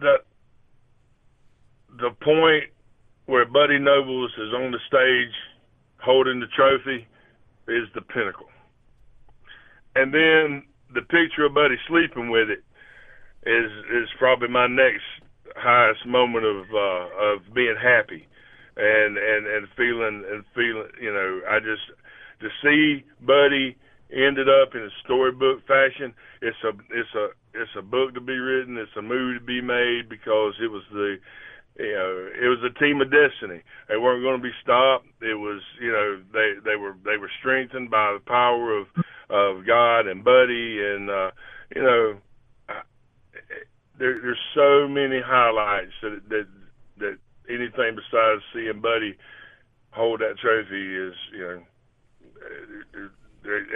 the 0.00 0.18
the 1.98 2.10
point 2.22 2.64
where 3.26 3.46
Buddy 3.46 3.78
Nobles 3.78 4.32
is 4.38 4.52
on 4.54 4.72
the 4.72 4.78
stage 4.86 5.34
holding 6.02 6.40
the 6.40 6.46
trophy 6.54 7.06
is 7.68 7.88
the 7.94 8.02
pinnacle. 8.02 8.48
And 9.96 10.12
then 10.12 10.64
the 10.92 11.02
picture 11.02 11.46
of 11.46 11.54
Buddy 11.54 11.76
sleeping 11.88 12.30
with 12.30 12.50
it 12.50 12.62
is 13.48 13.70
is 13.92 14.08
probably 14.18 14.48
my 14.48 14.66
next 14.66 15.04
highest 15.56 16.06
moment 16.06 16.44
of 16.44 16.64
uh 16.74 17.06
of 17.32 17.54
being 17.54 17.76
happy 17.80 18.26
and 18.76 19.16
and 19.16 19.46
and 19.46 19.68
feeling 19.76 20.24
and 20.30 20.44
feeling 20.54 20.88
you 21.00 21.12
know 21.12 21.40
I 21.48 21.60
just 21.60 21.84
to 22.40 22.48
see 22.62 23.04
Buddy 23.20 23.76
ended 24.10 24.48
up 24.48 24.74
in 24.74 24.82
a 24.82 24.90
storybook 25.04 25.66
fashion 25.66 26.14
it's 26.42 26.56
a 26.64 26.70
it's 26.90 27.14
a 27.14 27.26
it's 27.54 27.70
a 27.78 27.82
book 27.82 28.14
to 28.14 28.20
be 28.20 28.36
written 28.36 28.76
it's 28.78 28.96
a 28.96 29.02
movie 29.02 29.38
to 29.38 29.44
be 29.44 29.60
made 29.60 30.08
because 30.08 30.54
it 30.62 30.70
was 30.70 30.82
the 30.92 31.16
you 31.76 31.92
know, 31.92 32.28
it 32.40 32.46
was 32.46 32.62
a 32.62 32.78
team 32.78 33.00
of 33.00 33.10
destiny. 33.10 33.62
They 33.88 33.96
weren't 33.96 34.22
going 34.22 34.36
to 34.36 34.42
be 34.42 34.54
stopped. 34.62 35.06
It 35.20 35.34
was, 35.34 35.60
you 35.80 35.90
know, 35.90 36.22
they 36.32 36.54
they 36.64 36.76
were 36.76 36.96
they 37.04 37.16
were 37.16 37.30
strengthened 37.40 37.90
by 37.90 38.14
the 38.14 38.20
power 38.24 38.78
of 38.78 38.86
of 39.28 39.66
God 39.66 40.06
and 40.06 40.22
Buddy, 40.22 40.78
and 40.80 41.10
uh, 41.10 41.30
you 41.74 41.82
know, 41.82 42.16
there, 43.98 44.20
there's 44.20 44.38
so 44.54 44.86
many 44.86 45.20
highlights 45.24 45.92
that 46.02 46.20
that 46.28 46.46
that 46.98 47.18
anything 47.48 47.96
besides 47.96 48.42
seeing 48.52 48.80
Buddy 48.80 49.16
hold 49.90 50.20
that 50.20 50.38
trophy 50.38 50.96
is, 50.96 51.14
you 51.32 51.40
know, 51.40 53.08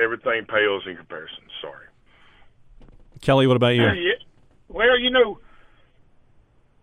everything 0.00 0.44
pales 0.46 0.82
in 0.86 0.96
comparison. 0.96 1.42
Sorry, 1.60 1.86
Kelly. 3.22 3.48
What 3.48 3.56
about 3.56 3.74
you? 3.74 3.82
Uh, 3.82 3.92
yeah. 3.92 4.22
Well, 4.68 4.98
you 5.00 5.10
know 5.10 5.38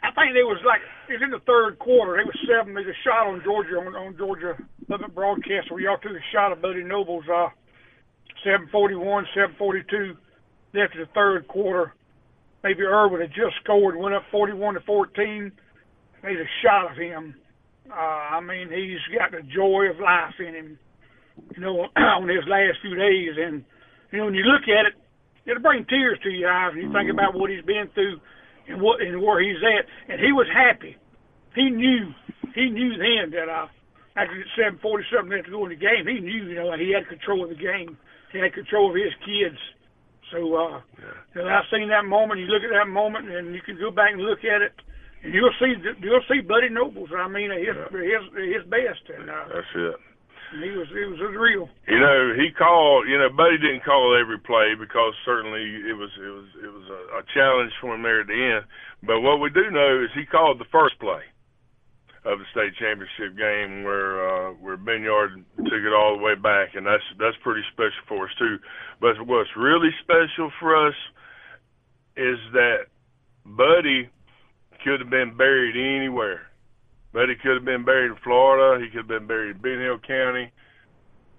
I 0.05 0.13
think 0.13 0.37
there 0.37 0.45
was 0.45 0.61
like 0.61 0.85
it 1.09 1.13
was 1.13 1.21
in 1.23 1.31
the 1.31 1.43
third 1.45 1.79
quarter. 1.79 2.17
They 2.17 2.25
was 2.25 2.37
seven. 2.47 2.73
They 2.73 2.83
just 2.83 3.03
shot 3.03 3.27
on 3.27 3.41
Georgia 3.43 3.77
on, 3.77 3.95
on 3.95 4.17
Georgia 4.17 4.57
Public 4.87 5.13
Broadcast. 5.13 5.71
We 5.73 5.87
all 5.87 5.97
took 5.97 6.11
a 6.11 6.31
shot 6.33 6.51
of 6.51 6.61
Buddy 6.61 6.83
Nobles. 6.83 7.25
Uh, 7.29 7.49
seven 8.43 8.67
forty 8.71 8.95
one, 8.95 9.25
seven 9.33 9.55
forty 9.57 9.81
two. 9.89 10.15
After 10.75 11.05
the 11.05 11.11
third 11.13 11.47
quarter, 11.47 11.93
maybe 12.63 12.83
Irwin 12.83 13.21
had 13.21 13.29
just 13.31 13.55
scored, 13.63 13.95
went 13.95 14.15
up 14.15 14.23
forty 14.31 14.53
one 14.53 14.73
to 14.75 14.81
fourteen. 14.81 15.51
Made 16.23 16.37
a 16.37 16.49
shot 16.63 16.91
of 16.91 16.97
him. 16.97 17.35
Uh, 17.89 17.93
I 18.37 18.41
mean, 18.41 18.69
he's 18.73 19.03
got 19.15 19.31
the 19.31 19.45
joy 19.45 19.93
of 19.93 19.99
life 19.99 20.33
in 20.39 20.53
him. 20.55 20.79
You 21.55 21.61
know, 21.61 21.87
on 21.95 22.27
his 22.27 22.47
last 22.47 22.81
few 22.81 22.95
days, 22.95 23.37
and 23.37 23.63
you 24.11 24.19
know 24.19 24.25
when 24.25 24.33
you 24.33 24.43
look 24.43 24.63
at 24.63 24.87
it, 24.87 24.93
it'll 25.45 25.61
bring 25.61 25.85
tears 25.85 26.19
to 26.23 26.29
your 26.29 26.51
eyes 26.51 26.73
when 26.73 26.83
you 26.87 26.93
think 26.93 27.11
about 27.11 27.35
what 27.35 27.49
he's 27.49 27.63
been 27.63 27.89
through 27.93 28.19
and 28.67 28.81
what 28.81 29.01
and 29.01 29.21
where 29.21 29.41
he's 29.41 29.61
at, 29.63 29.85
and 30.11 30.19
he 30.19 30.31
was 30.31 30.47
happy. 30.51 30.97
He 31.55 31.69
knew 31.69 32.11
he 32.53 32.69
knew 32.69 32.97
then 32.97 33.31
that 33.31 33.49
uh, 33.49 33.67
after 34.15 34.35
seven 34.57 34.79
forty 34.79 35.03
seven 35.11 35.29
minutes 35.29 35.47
to 35.47 35.51
go 35.51 35.65
in 35.65 35.71
the 35.71 35.79
game, 35.79 36.07
he 36.07 36.19
knew 36.19 36.49
you 36.49 36.55
know 36.55 36.71
that 36.71 36.79
he 36.79 36.93
had 36.93 37.07
control 37.07 37.43
of 37.43 37.49
the 37.49 37.59
game. 37.59 37.97
He 38.31 38.39
had 38.39 38.53
control 38.53 38.89
of 38.89 38.95
his 38.95 39.13
kids. 39.23 39.59
So 40.31 40.41
uh, 40.55 40.81
yeah. 40.97 41.41
and 41.41 41.49
I've 41.49 41.69
seen 41.71 41.89
that 41.89 42.05
moment. 42.05 42.39
You 42.39 42.47
look 42.47 42.63
at 42.63 42.73
that 42.73 42.89
moment, 42.89 43.29
and 43.29 43.53
you 43.53 43.61
can 43.61 43.77
go 43.77 43.91
back 43.91 44.11
and 44.13 44.21
look 44.21 44.43
at 44.43 44.61
it, 44.61 44.73
and 45.23 45.33
you'll 45.33 45.53
see 45.59 45.75
you'll 46.01 46.25
see 46.27 46.41
Buddy 46.41 46.69
Nobles. 46.69 47.09
I 47.15 47.27
mean, 47.27 47.51
his 47.51 47.75
yeah. 47.75 47.91
his 47.93 48.23
his 48.33 48.63
best. 48.65 49.05
And 49.13 49.29
uh, 49.29 49.45
that's 49.53 49.73
it. 49.75 49.95
He 50.53 50.71
was 50.71 50.87
it 50.93 51.07
was, 51.09 51.19
real. 51.35 51.67
You 51.87 51.99
know, 51.99 52.33
he 52.37 52.53
called. 52.53 53.07
You 53.09 53.17
know, 53.17 53.29
Buddy 53.29 53.57
didn't 53.57 53.83
call 53.83 54.13
every 54.13 54.39
play 54.39 54.77
because 54.77 55.13
certainly 55.25 55.61
it 55.61 55.97
was 55.97 56.11
it 56.21 56.31
was 56.31 56.47
it 56.63 56.71
was 56.71 56.85
a, 56.89 57.01
a 57.19 57.21
challenge 57.33 57.73
for 57.81 57.95
him 57.95 58.03
there 58.03 58.21
at 58.21 58.27
the 58.27 58.37
end. 58.37 58.65
But 59.03 59.21
what 59.21 59.41
we 59.41 59.49
do 59.49 59.71
know 59.71 60.03
is 60.03 60.09
he 60.13 60.25
called 60.25 60.59
the 60.59 60.69
first 60.71 60.99
play 60.99 61.25
of 62.25 62.39
the 62.39 62.47
state 62.51 62.73
championship 62.81 63.37
game 63.37 63.83
where 63.83 64.21
uh, 64.21 64.49
where 64.57 64.77
Benyard 64.77 65.43
took 65.57 65.83
it 65.85 65.93
all 65.93 66.17
the 66.17 66.23
way 66.23 66.35
back, 66.35 66.73
and 66.75 66.85
that's 66.85 67.05
that's 67.19 67.37
pretty 67.43 67.61
special 67.73 68.05
for 68.07 68.25
us 68.25 68.33
too. 68.37 68.57
But 69.01 69.21
what's 69.25 69.49
really 69.57 69.91
special 70.01 70.51
for 70.59 70.87
us 70.87 70.97
is 72.17 72.39
that 72.53 72.87
Buddy 73.45 74.09
could 74.83 75.01
have 75.01 75.09
been 75.09 75.35
buried 75.37 75.75
anywhere 75.75 76.47
but 77.15 77.29
he 77.29 77.35
could 77.35 77.55
have 77.55 77.63
been 77.63 77.85
buried 77.85 78.11
in 78.11 78.17
Florida. 78.21 78.83
He 78.83 78.91
could 78.91 79.07
have 79.07 79.07
been 79.07 79.25
buried 79.25 79.55
in 79.55 79.61
Ben 79.61 79.79
Hill 79.79 79.99
County. 80.05 80.51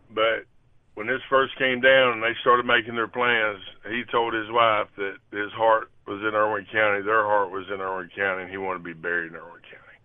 But 0.09 0.49
when 0.95 1.06
this 1.06 1.21
first 1.28 1.52
came 1.59 1.83
down 1.83 2.14
and 2.14 2.23
they 2.23 2.33
started 2.40 2.64
making 2.64 2.95
their 2.95 3.06
plans, 3.06 3.61
he 3.85 4.02
told 4.11 4.33
his 4.33 4.50
wife 4.50 4.88
that 4.97 5.16
his 5.30 5.52
heart 5.52 5.90
was 6.06 6.23
in 6.23 6.35
Irwin 6.35 6.64
County. 6.73 7.02
Their 7.02 7.25
heart 7.25 7.50
was 7.50 7.66
in 7.68 7.83
Irwin 7.83 8.09
County, 8.16 8.45
and 8.45 8.50
he 8.50 8.56
wanted 8.56 8.78
to 8.78 8.85
be 8.85 8.95
buried 8.95 9.33
in 9.33 9.37
Irwin 9.37 9.61
County. 9.68 9.99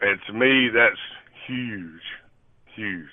And 0.00 0.18
to 0.26 0.32
me, 0.32 0.70
that's 0.72 0.96
huge, 1.46 2.02
huge. 2.74 3.12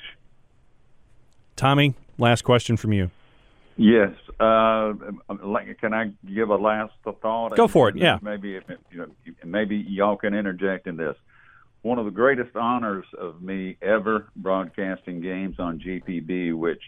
Tommy, 1.57 1.93
last 2.17 2.43
question 2.43 2.77
from 2.77 2.93
you. 2.93 3.11
Yes. 3.75 4.13
Uh, 4.39 4.93
can 5.81 5.93
I 5.93 6.11
give 6.25 6.51
a 6.51 6.55
last 6.55 6.93
thought? 7.03 7.57
Go 7.57 7.67
for 7.67 7.89
it. 7.89 7.97
Yeah. 7.97 8.19
Maybe 8.21 8.51
you 8.51 8.61
know, 8.93 9.07
maybe 9.43 9.75
y'all 9.75 10.15
can 10.15 10.33
interject 10.33 10.87
in 10.87 10.95
this 10.95 11.17
one 11.81 11.97
of 11.97 12.05
the 12.05 12.11
greatest 12.11 12.55
honors 12.55 13.05
of 13.17 13.41
me 13.41 13.77
ever 13.81 14.27
broadcasting 14.35 15.21
games 15.21 15.55
on 15.59 15.79
GPB, 15.79 16.53
which 16.53 16.81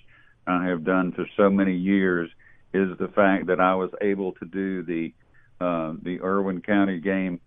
I 0.45 0.65
have 0.65 0.83
done 0.83 1.13
for 1.13 1.25
so 1.37 1.49
many 1.49 1.75
years, 1.75 2.29
is 2.73 2.97
the 2.97 3.07
fact 3.09 3.47
that 3.47 3.59
I 3.59 3.75
was 3.75 3.91
able 4.01 4.33
to 4.33 4.45
do 4.45 4.83
the 4.83 5.13
uh, 5.59 5.93
the 6.01 6.19
Irwin 6.21 6.61
County 6.61 6.99
game 6.99 7.39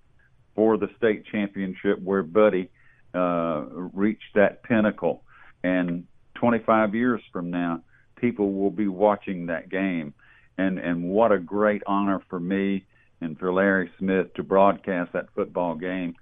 for 0.54 0.76
the 0.76 0.88
state 0.96 1.24
championship 1.26 2.00
where 2.00 2.22
Buddy 2.22 2.70
uh, 3.12 3.64
reached 3.68 4.34
that 4.36 4.62
pinnacle. 4.62 5.24
And 5.64 6.06
25 6.34 6.94
years 6.94 7.20
from 7.32 7.50
now, 7.50 7.80
people 8.16 8.52
will 8.52 8.70
be 8.70 8.86
watching 8.86 9.46
that 9.46 9.68
game. 9.68 10.14
And 10.56 10.78
and 10.78 11.10
what 11.10 11.32
a 11.32 11.38
great 11.38 11.82
honor 11.86 12.22
for 12.30 12.38
me 12.38 12.84
and 13.20 13.38
for 13.38 13.52
Larry 13.52 13.90
Smith 13.98 14.32
to 14.34 14.42
broadcast 14.42 15.12
that 15.12 15.26
football 15.34 15.74
game 15.74 16.14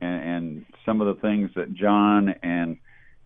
and, 0.00 0.22
and 0.22 0.66
some 0.84 1.00
of 1.00 1.14
the 1.14 1.20
things 1.20 1.50
that 1.56 1.74
John 1.74 2.34
and 2.42 2.78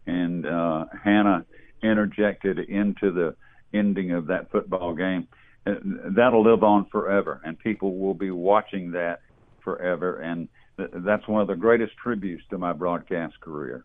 and 0.07 0.47
uh, 0.47 0.85
Hannah 1.03 1.47
interjected 1.83 2.59
into 2.59 3.11
the 3.11 3.37
ending 3.73 4.13
of 4.13 4.27
that 4.27 4.51
football 4.51 4.95
game, 4.95 5.27
uh, 5.67 5.75
that'll 6.17 6.45
live 6.45 6.63
on 6.63 6.87
forever, 6.87 7.41
and 7.45 7.59
people 7.59 7.99
will 7.99 8.15
be 8.15 8.31
watching 8.31 8.93
that 8.93 9.21
forever. 9.63 10.19
And 10.21 10.49
th- 10.77 10.91
that's 10.93 11.27
one 11.27 11.41
of 11.41 11.49
the 11.49 11.57
greatest 11.57 11.95
tributes 11.97 12.43
to 12.51 12.59
my 12.59 12.73
broadcast 12.73 13.41
career. 13.41 13.85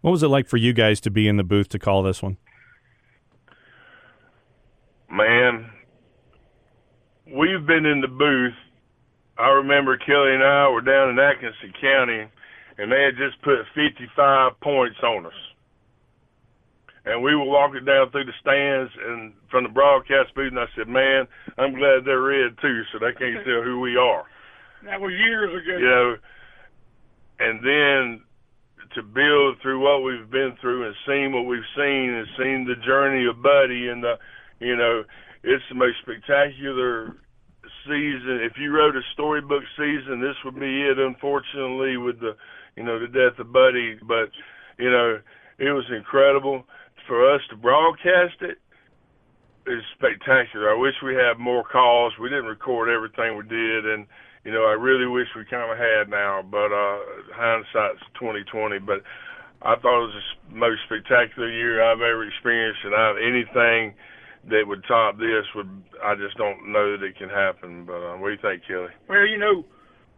What 0.00 0.10
was 0.10 0.22
it 0.22 0.28
like 0.28 0.48
for 0.48 0.56
you 0.56 0.72
guys 0.72 1.00
to 1.00 1.10
be 1.10 1.28
in 1.28 1.36
the 1.36 1.44
booth 1.44 1.68
to 1.70 1.78
call 1.78 2.02
this 2.02 2.22
one? 2.22 2.36
Man, 5.10 5.70
we've 7.26 7.64
been 7.66 7.86
in 7.86 8.00
the 8.00 8.08
booth 8.08 8.54
I 9.38 9.48
remember 9.48 9.96
Kelly 9.96 10.34
and 10.34 10.42
I 10.42 10.68
were 10.68 10.80
down 10.80 11.10
in 11.10 11.18
Atkinson 11.18 11.72
County, 11.80 12.28
and 12.78 12.90
they 12.90 13.02
had 13.02 13.16
just 13.16 13.40
put 13.42 13.66
55 13.74 14.60
points 14.60 14.98
on 15.02 15.26
us. 15.26 15.32
And 17.04 17.22
we 17.22 17.34
were 17.34 17.44
walking 17.44 17.84
down 17.84 18.10
through 18.10 18.24
the 18.24 18.32
stands 18.40 18.90
and 18.96 19.34
from 19.50 19.64
the 19.64 19.70
broadcast 19.70 20.34
booth, 20.34 20.52
and 20.52 20.58
I 20.58 20.66
said, 20.74 20.88
"Man, 20.88 21.28
I'm 21.58 21.74
glad 21.74 22.04
they're 22.04 22.20
red 22.20 22.56
too, 22.62 22.82
so 22.92 22.98
they 22.98 23.12
can't 23.12 23.44
tell 23.44 23.62
who 23.62 23.80
we 23.80 23.96
are." 23.96 24.24
That 24.84 25.00
was 25.00 25.12
years 25.12 25.50
ago. 25.50 25.76
You 25.76 25.84
know, 25.84 26.16
and 27.40 27.60
then 27.60 28.22
to 28.94 29.02
build 29.02 29.60
through 29.60 29.80
what 29.80 30.02
we've 30.02 30.30
been 30.30 30.56
through 30.60 30.86
and 30.86 30.94
seen 31.06 31.32
what 31.32 31.46
we've 31.46 31.66
seen 31.76 32.14
and 32.14 32.26
seen 32.38 32.64
the 32.64 32.76
journey 32.86 33.26
of 33.26 33.42
Buddy 33.42 33.88
and 33.88 34.02
the, 34.02 34.18
you 34.60 34.76
know, 34.76 35.04
it's 35.42 35.64
the 35.68 35.74
most 35.74 35.98
spectacular 36.02 37.16
season. 37.84 38.40
If 38.42 38.58
you 38.58 38.72
wrote 38.72 38.96
a 38.96 39.02
storybook 39.12 39.62
season, 39.76 40.20
this 40.20 40.36
would 40.44 40.58
be 40.58 40.82
it. 40.82 40.98
Unfortunately, 40.98 41.96
with 41.96 42.20
the 42.20 42.36
you 42.76 42.82
know 42.82 42.98
the 42.98 43.08
death 43.08 43.38
of 43.38 43.52
Buddy, 43.52 43.96
but 44.02 44.30
you 44.78 44.90
know 44.90 45.20
it 45.58 45.70
was 45.70 45.84
incredible 45.94 46.64
for 47.06 47.32
us 47.34 47.40
to 47.50 47.56
broadcast 47.56 48.40
it. 48.40 48.58
It's 49.66 49.86
spectacular. 49.96 50.68
I 50.70 50.78
wish 50.78 50.92
we 51.02 51.14
had 51.14 51.38
more 51.38 51.64
calls. 51.64 52.12
We 52.20 52.28
didn't 52.28 52.52
record 52.52 52.90
everything 52.90 53.36
we 53.36 53.48
did, 53.48 53.86
and 53.86 54.06
you 54.44 54.52
know 54.52 54.64
I 54.64 54.76
really 54.76 55.06
wish 55.06 55.28
we 55.36 55.44
kind 55.48 55.70
of 55.70 55.78
had 55.78 56.10
now. 56.10 56.42
But 56.44 56.68
uh, 56.68 56.98
hindsight's 57.32 58.04
twenty 58.18 58.44
twenty. 58.50 58.78
But 58.78 59.00
I 59.62 59.76
thought 59.76 60.04
it 60.04 60.12
was 60.12 60.20
the 60.50 60.56
most 60.56 60.80
spectacular 60.84 61.48
year 61.48 61.80
I've 61.80 62.04
ever 62.04 62.28
experienced, 62.28 62.84
and 62.84 62.94
I've 62.94 63.16
anything 63.16 63.94
that 64.50 64.64
would 64.66 64.84
top 64.84 65.16
this 65.16 65.46
would 65.54 65.70
I 66.04 66.14
just 66.14 66.36
don't 66.36 66.72
know 66.72 66.96
that 66.96 67.04
it 67.04 67.16
can 67.16 67.28
happen. 67.28 67.84
But 67.84 68.00
uh, 68.00 68.16
what 68.18 68.28
do 68.28 68.36
you 68.36 68.44
think, 68.44 68.66
Kelly? 68.68 68.92
Well, 69.08 69.26
you 69.26 69.38
know, 69.38 69.64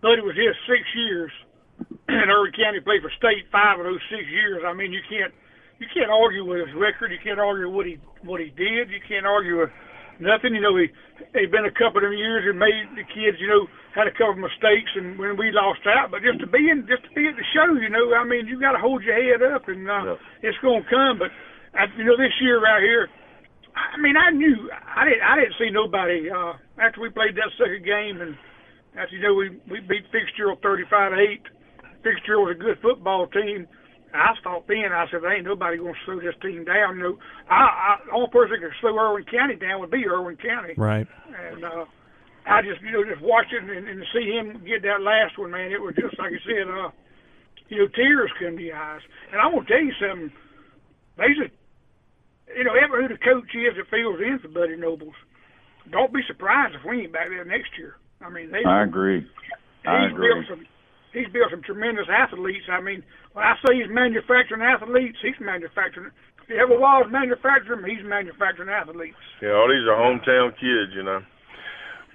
Buddy 0.03 0.23
was 0.23 0.35
here 0.35 0.55
six 0.67 0.83
years, 0.95 1.33
and 2.09 2.31
Irwin 2.31 2.53
County 2.55 2.81
played 2.81 3.03
for 3.03 3.13
state 3.19 3.47
five 3.53 3.79
of 3.79 3.87
those 3.87 4.03
six 4.11 4.27
years. 4.31 4.63
I 4.67 4.75
mean, 4.75 4.93
you 4.93 5.03
can't 5.09 5.33
you 5.79 5.87
can't 5.93 6.11
argue 6.11 6.45
with 6.45 6.67
his 6.67 6.75
record. 6.75 7.13
You 7.13 7.21
can't 7.23 7.41
argue 7.41 7.69
what 7.69 7.87
he 7.87 8.01
what 8.25 8.41
he 8.41 8.51
did. 8.55 8.91
You 8.91 9.01
can't 9.05 9.27
argue 9.27 9.61
with 9.61 9.73
nothing. 10.21 10.57
You 10.57 10.63
know, 10.65 10.77
he 10.77 10.89
he 11.37 11.47
been 11.47 11.69
a 11.69 11.77
couple 11.77 12.05
of 12.05 12.13
years 12.13 12.45
and 12.49 12.59
made 12.59 12.93
the 12.97 13.05
kids, 13.05 13.37
you 13.41 13.49
know, 13.49 13.69
had 13.97 14.09
a 14.09 14.15
couple 14.17 14.37
of 14.37 14.45
mistakes 14.45 14.93
and 14.97 15.17
when 15.17 15.37
we 15.37 15.53
lost 15.53 15.85
out. 15.89 16.11
But 16.13 16.25
just 16.25 16.41
to 16.41 16.49
be 16.49 16.69
in, 16.69 16.85
just 16.89 17.05
to 17.09 17.13
be 17.17 17.29
at 17.29 17.37
the 17.37 17.47
show, 17.53 17.73
you 17.77 17.89
know, 17.89 18.13
I 18.17 18.25
mean, 18.25 18.49
you 18.49 18.61
got 18.61 18.73
to 18.73 18.83
hold 18.83 19.05
your 19.05 19.17
head 19.17 19.41
up 19.45 19.69
and 19.69 19.89
uh, 19.89 20.17
yeah. 20.17 20.49
it's 20.49 20.61
going 20.61 20.85
to 20.85 20.89
come. 20.89 21.21
But 21.21 21.33
I, 21.77 21.89
you 21.97 22.05
know, 22.05 22.17
this 22.17 22.37
year 22.41 22.61
right 22.61 22.83
here, 22.83 23.09
I 23.77 24.01
mean, 24.01 24.17
I 24.17 24.31
knew 24.31 24.71
I 24.73 25.05
didn't 25.05 25.23
I 25.23 25.37
didn't 25.37 25.57
see 25.59 25.71
nobody 25.71 26.31
uh, 26.31 26.55
after 26.81 27.01
we 27.01 27.11
played 27.11 27.37
that 27.37 27.53
second 27.61 27.85
game 27.85 28.21
and 28.21 28.37
after 28.97 29.17
you 29.17 29.23
know 29.23 29.35
we 29.35 29.51
we 29.71 29.81
beat 29.81 30.09
Fitzgerald 30.11 30.61
thirty 30.63 30.85
five 30.89 31.13
to 31.13 31.19
eight. 31.21 31.45
Fitzgerald 32.03 32.49
was 32.49 32.57
a 32.57 32.61
good 32.61 32.79
football 32.81 33.27
team. 33.29 33.69
I 34.15 34.33
thought 34.43 34.65
then 34.67 34.93
I 34.97 35.05
said, 35.11 35.21
ain't 35.29 35.45
nobody 35.45 35.77
gonna 35.77 35.93
slow 36.07 36.21
this 36.21 36.35
team 36.41 36.65
down. 36.65 36.97
You 36.97 37.03
know, 37.03 37.19
I, 37.51 37.61
I 37.61 37.97
the 38.07 38.13
only 38.17 38.33
person 38.33 38.57
that 38.57 38.65
could 38.65 38.81
slow 38.81 38.97
Irwin 38.97 39.25
County 39.29 39.57
down 39.57 39.81
would 39.81 39.91
be 39.91 40.09
Irwin 40.09 40.37
County. 40.41 40.73
Right. 40.77 41.07
And 41.29 41.65
uh, 41.65 41.85
I 42.47 42.63
just 42.63 42.81
you 42.81 42.93
know 42.93 43.05
just 43.05 43.21
watching 43.21 43.69
and, 43.69 43.89
and 43.89 44.01
see 44.15 44.33
him 44.33 44.65
get 44.65 44.83
that 44.89 45.03
last 45.03 45.37
one, 45.37 45.51
man, 45.51 45.73
it 45.73 45.83
was 45.83 45.95
just 45.97 46.19
like 46.19 46.33
I 46.33 46.41
said, 46.49 46.65
uh, 46.71 46.91
you 47.69 47.85
know, 47.85 47.89
tears 47.93 48.31
come 48.41 48.57
to 48.57 48.63
your 48.63 48.77
eyes. 48.77 49.03
And 49.33 49.41
I'm 49.41 49.53
gonna 49.53 49.69
tell 49.69 49.85
you 49.85 49.93
something. 50.01 50.33
Basically, 51.19 51.53
you 52.57 52.65
know, 52.65 52.73
ever 52.73 53.05
who 53.05 53.09
the 53.13 53.21
coach 53.21 53.53
is 53.53 53.77
that 53.77 53.93
fills 53.93 54.17
in 54.19 54.41
for 54.41 54.49
Buddy 54.49 54.77
Nobles, 54.77 55.15
don't 55.93 56.13
be 56.13 56.25
surprised 56.27 56.75
if 56.75 56.83
we 56.89 57.05
ain't 57.05 57.13
back 57.13 57.29
there 57.29 57.45
next 57.45 57.77
year. 57.77 58.01
I 58.25 58.33
mean, 58.33 58.51
they. 58.51 58.65
I 58.65 58.83
agree. 58.83 59.29
I 59.85 60.09
agree. 60.09 60.33
Built 60.33 60.49
some, 60.49 60.65
he's 61.13 61.29
built 61.29 61.53
some 61.53 61.63
tremendous 61.63 62.09
athletes. 62.09 62.65
I 62.73 62.81
mean, 62.81 63.05
when 63.37 63.45
I 63.45 63.55
say 63.61 63.77
he's 63.77 63.93
manufacturing 63.93 64.65
athletes, 64.65 65.21
he's 65.21 65.39
manufacturing. 65.39 66.11
If 66.43 66.49
he 66.49 66.57
ever 66.57 66.75
was 66.75 67.07
manufacturing, 67.13 67.85
he's 67.85 68.03
manufacturing 68.03 68.73
athletes. 68.73 69.21
Yeah, 69.45 69.53
all 69.53 69.69
these 69.69 69.85
are 69.85 70.01
hometown 70.01 70.57
kids, 70.57 70.97
you 70.97 71.05
know. 71.05 71.21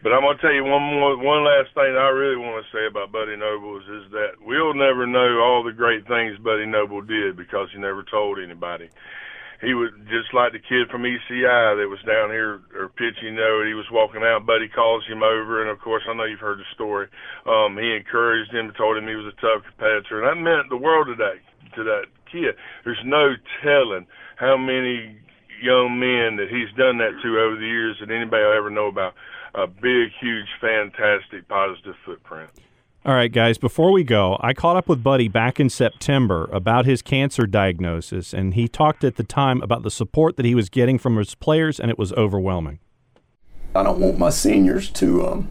But 0.02 0.18
I'm 0.18 0.26
gonna 0.26 0.42
tell 0.42 0.52
you 0.52 0.66
one 0.66 0.82
more, 0.82 1.14
one 1.22 1.46
last 1.46 1.70
thing 1.78 1.94
I 1.94 2.10
really 2.10 2.42
want 2.42 2.66
to 2.66 2.66
say 2.74 2.90
about 2.90 3.14
Buddy 3.14 3.38
Nobles 3.38 3.86
is 3.86 4.10
that 4.18 4.42
we'll 4.42 4.74
never 4.74 5.06
know 5.06 5.38
all 5.38 5.62
the 5.62 5.78
great 5.78 6.10
things 6.10 6.42
Buddy 6.42 6.66
Noble 6.66 7.06
did 7.06 7.38
because 7.38 7.70
he 7.72 7.78
never 7.78 8.02
told 8.02 8.42
anybody 8.42 8.90
he 9.62 9.78
was 9.78 9.94
just 10.10 10.34
like 10.34 10.52
the 10.52 10.60
kid 10.60 10.90
from 10.90 11.06
ECI 11.06 11.78
that 11.78 11.86
was 11.86 12.02
down 12.02 12.34
here 12.34 12.66
or 12.74 12.90
pitching. 12.90 13.38
Know, 13.38 13.62
he 13.62 13.78
was 13.78 13.86
walking 13.94 14.26
out. 14.26 14.46
Buddy 14.46 14.68
calls 14.68 15.06
him 15.06 15.22
over, 15.22 15.62
and 15.62 15.70
of 15.70 15.80
course, 15.80 16.02
I 16.10 16.14
know 16.14 16.26
you've 16.26 16.42
heard 16.42 16.58
the 16.58 16.74
story. 16.74 17.08
Um, 17.46 17.78
he 17.78 17.94
encouraged 17.94 18.52
him, 18.52 18.74
told 18.74 18.98
him 18.98 19.08
he 19.08 19.16
was 19.16 19.30
a 19.30 19.42
tough 19.42 19.62
competitor, 19.64 20.22
and 20.22 20.26
that 20.26 20.42
meant 20.42 20.70
the 20.70 20.82
world 20.82 21.08
to 21.08 21.16
that 21.22 21.38
to 21.78 21.84
that 21.86 22.10
kid. 22.32 22.58
There's 22.84 23.06
no 23.06 23.38
telling 23.64 24.08
how 24.36 24.58
many 24.58 25.16
young 25.62 26.00
men 26.02 26.42
that 26.42 26.50
he's 26.50 26.74
done 26.76 26.98
that 26.98 27.14
to 27.22 27.30
over 27.38 27.56
the 27.56 27.70
years 27.70 27.98
that 28.02 28.10
anybody 28.10 28.44
will 28.44 28.58
ever 28.58 28.70
know 28.70 28.88
about. 28.88 29.14
A 29.54 29.68
big, 29.68 30.10
huge, 30.20 30.48
fantastic, 30.60 31.48
positive 31.48 31.96
footprint. 32.06 32.50
All 33.04 33.16
right, 33.16 33.32
guys, 33.32 33.58
before 33.58 33.92
we 33.92 34.04
go, 34.04 34.38
I 34.42 34.54
caught 34.54 34.78
up 34.78 34.88
with 34.88 35.02
Buddy 35.02 35.28
back 35.28 35.60
in 35.60 35.72
September 35.72 36.48
about 36.54 36.86
his 36.86 37.02
cancer 37.02 37.48
diagnosis, 37.48 38.32
and 38.32 38.54
he 38.54 38.68
talked 38.68 39.04
at 39.04 39.16
the 39.16 39.24
time 39.24 39.60
about 39.64 39.82
the 39.82 39.90
support 39.90 40.38
that 40.38 40.46
he 40.46 40.54
was 40.54 40.70
getting 40.70 41.00
from 41.00 41.18
his 41.18 41.34
players, 41.34 41.80
and 41.80 41.90
it 41.90 41.98
was 41.98 42.14
overwhelming. 42.14 42.78
I 43.74 43.82
don't 43.82 44.00
want 44.00 44.20
my 44.20 44.30
seniors 44.30 44.92
to 44.92 45.26
um, 45.26 45.50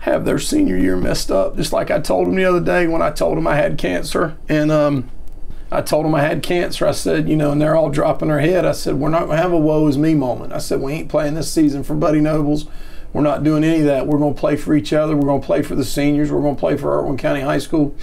have 0.00 0.26
their 0.26 0.38
senior 0.38 0.76
year 0.76 0.98
messed 0.98 1.30
up, 1.30 1.56
just 1.56 1.72
like 1.72 1.90
I 1.90 1.98
told 1.98 2.26
them 2.26 2.34
the 2.34 2.44
other 2.44 2.60
day 2.60 2.86
when 2.86 3.00
I 3.00 3.10
told 3.10 3.38
them 3.38 3.46
I 3.46 3.56
had 3.56 3.78
cancer. 3.78 4.36
And 4.50 4.70
um, 4.70 5.10
I 5.70 5.80
told 5.80 6.04
them 6.04 6.14
I 6.14 6.20
had 6.20 6.42
cancer. 6.42 6.86
I 6.86 6.92
said, 6.92 7.26
you 7.26 7.36
know, 7.36 7.52
and 7.52 7.62
they're 7.62 7.74
all 7.74 7.88
dropping 7.88 8.28
their 8.28 8.40
head. 8.40 8.66
I 8.66 8.72
said, 8.72 8.96
we're 8.96 9.08
not 9.08 9.26
going 9.26 9.38
to 9.38 9.42
have 9.42 9.52
a 9.52 9.58
woe 9.58 9.86
is 9.86 9.96
me 9.96 10.12
moment. 10.12 10.52
I 10.52 10.58
said, 10.58 10.82
we 10.82 10.92
ain't 10.92 11.08
playing 11.08 11.32
this 11.34 11.50
season 11.50 11.82
for 11.82 11.94
Buddy 11.94 12.20
Nobles. 12.20 12.66
We're 13.12 13.22
not 13.22 13.44
doing 13.44 13.64
any 13.64 13.80
of 13.80 13.86
that. 13.86 14.06
We're 14.06 14.18
going 14.18 14.34
to 14.34 14.40
play 14.40 14.56
for 14.56 14.74
each 14.74 14.92
other. 14.92 15.16
We're 15.16 15.26
going 15.26 15.40
to 15.40 15.46
play 15.46 15.62
for 15.62 15.74
the 15.74 15.84
seniors. 15.84 16.32
We're 16.32 16.40
going 16.40 16.56
to 16.56 16.60
play 16.60 16.76
for 16.76 16.98
Irwin 16.98 17.18
County 17.18 17.40
High 17.40 17.58
School, 17.58 17.94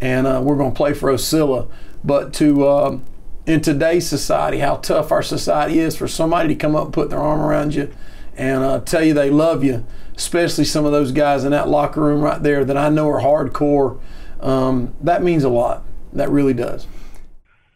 and 0.00 0.26
uh, 0.26 0.40
we're 0.42 0.56
going 0.56 0.72
to 0.72 0.76
play 0.76 0.94
for 0.94 1.12
Ocilla. 1.12 1.68
But 2.04 2.32
to 2.34 2.66
uh, 2.66 2.98
in 3.46 3.60
today's 3.60 4.06
society, 4.06 4.58
how 4.58 4.76
tough 4.76 5.10
our 5.10 5.22
society 5.22 5.78
is 5.78 5.96
for 5.96 6.06
somebody 6.06 6.48
to 6.48 6.54
come 6.54 6.76
up 6.76 6.86
and 6.86 6.94
put 6.94 7.10
their 7.10 7.20
arm 7.20 7.40
around 7.40 7.74
you 7.74 7.92
and 8.36 8.62
uh, 8.62 8.80
tell 8.80 9.04
you 9.04 9.14
they 9.14 9.30
love 9.30 9.64
you, 9.64 9.84
especially 10.16 10.64
some 10.64 10.84
of 10.84 10.92
those 10.92 11.12
guys 11.12 11.44
in 11.44 11.50
that 11.50 11.68
locker 11.68 12.00
room 12.00 12.20
right 12.20 12.42
there 12.42 12.64
that 12.64 12.76
I 12.76 12.88
know 12.88 13.08
are 13.08 13.20
hardcore. 13.20 13.98
Um, 14.40 14.94
that 15.00 15.22
means 15.22 15.44
a 15.44 15.48
lot. 15.48 15.84
That 16.12 16.30
really 16.30 16.54
does. 16.54 16.86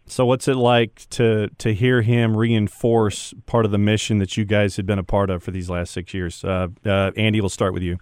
So, 0.08 0.24
what's 0.24 0.46
it 0.46 0.54
like 0.54 1.08
to 1.10 1.48
to 1.58 1.74
hear 1.74 2.02
him 2.02 2.36
reinforce 2.36 3.34
part 3.46 3.64
of 3.64 3.72
the 3.72 3.78
mission 3.78 4.18
that 4.18 4.36
you 4.36 4.44
guys 4.44 4.76
had 4.76 4.86
been 4.86 5.00
a 5.00 5.04
part 5.04 5.30
of 5.30 5.42
for 5.42 5.50
these 5.50 5.68
last 5.68 5.92
six 5.92 6.14
years? 6.14 6.44
Uh, 6.44 6.68
uh, 6.84 7.10
Andy, 7.16 7.40
we'll 7.40 7.50
start 7.50 7.74
with 7.74 7.82
you. 7.82 7.98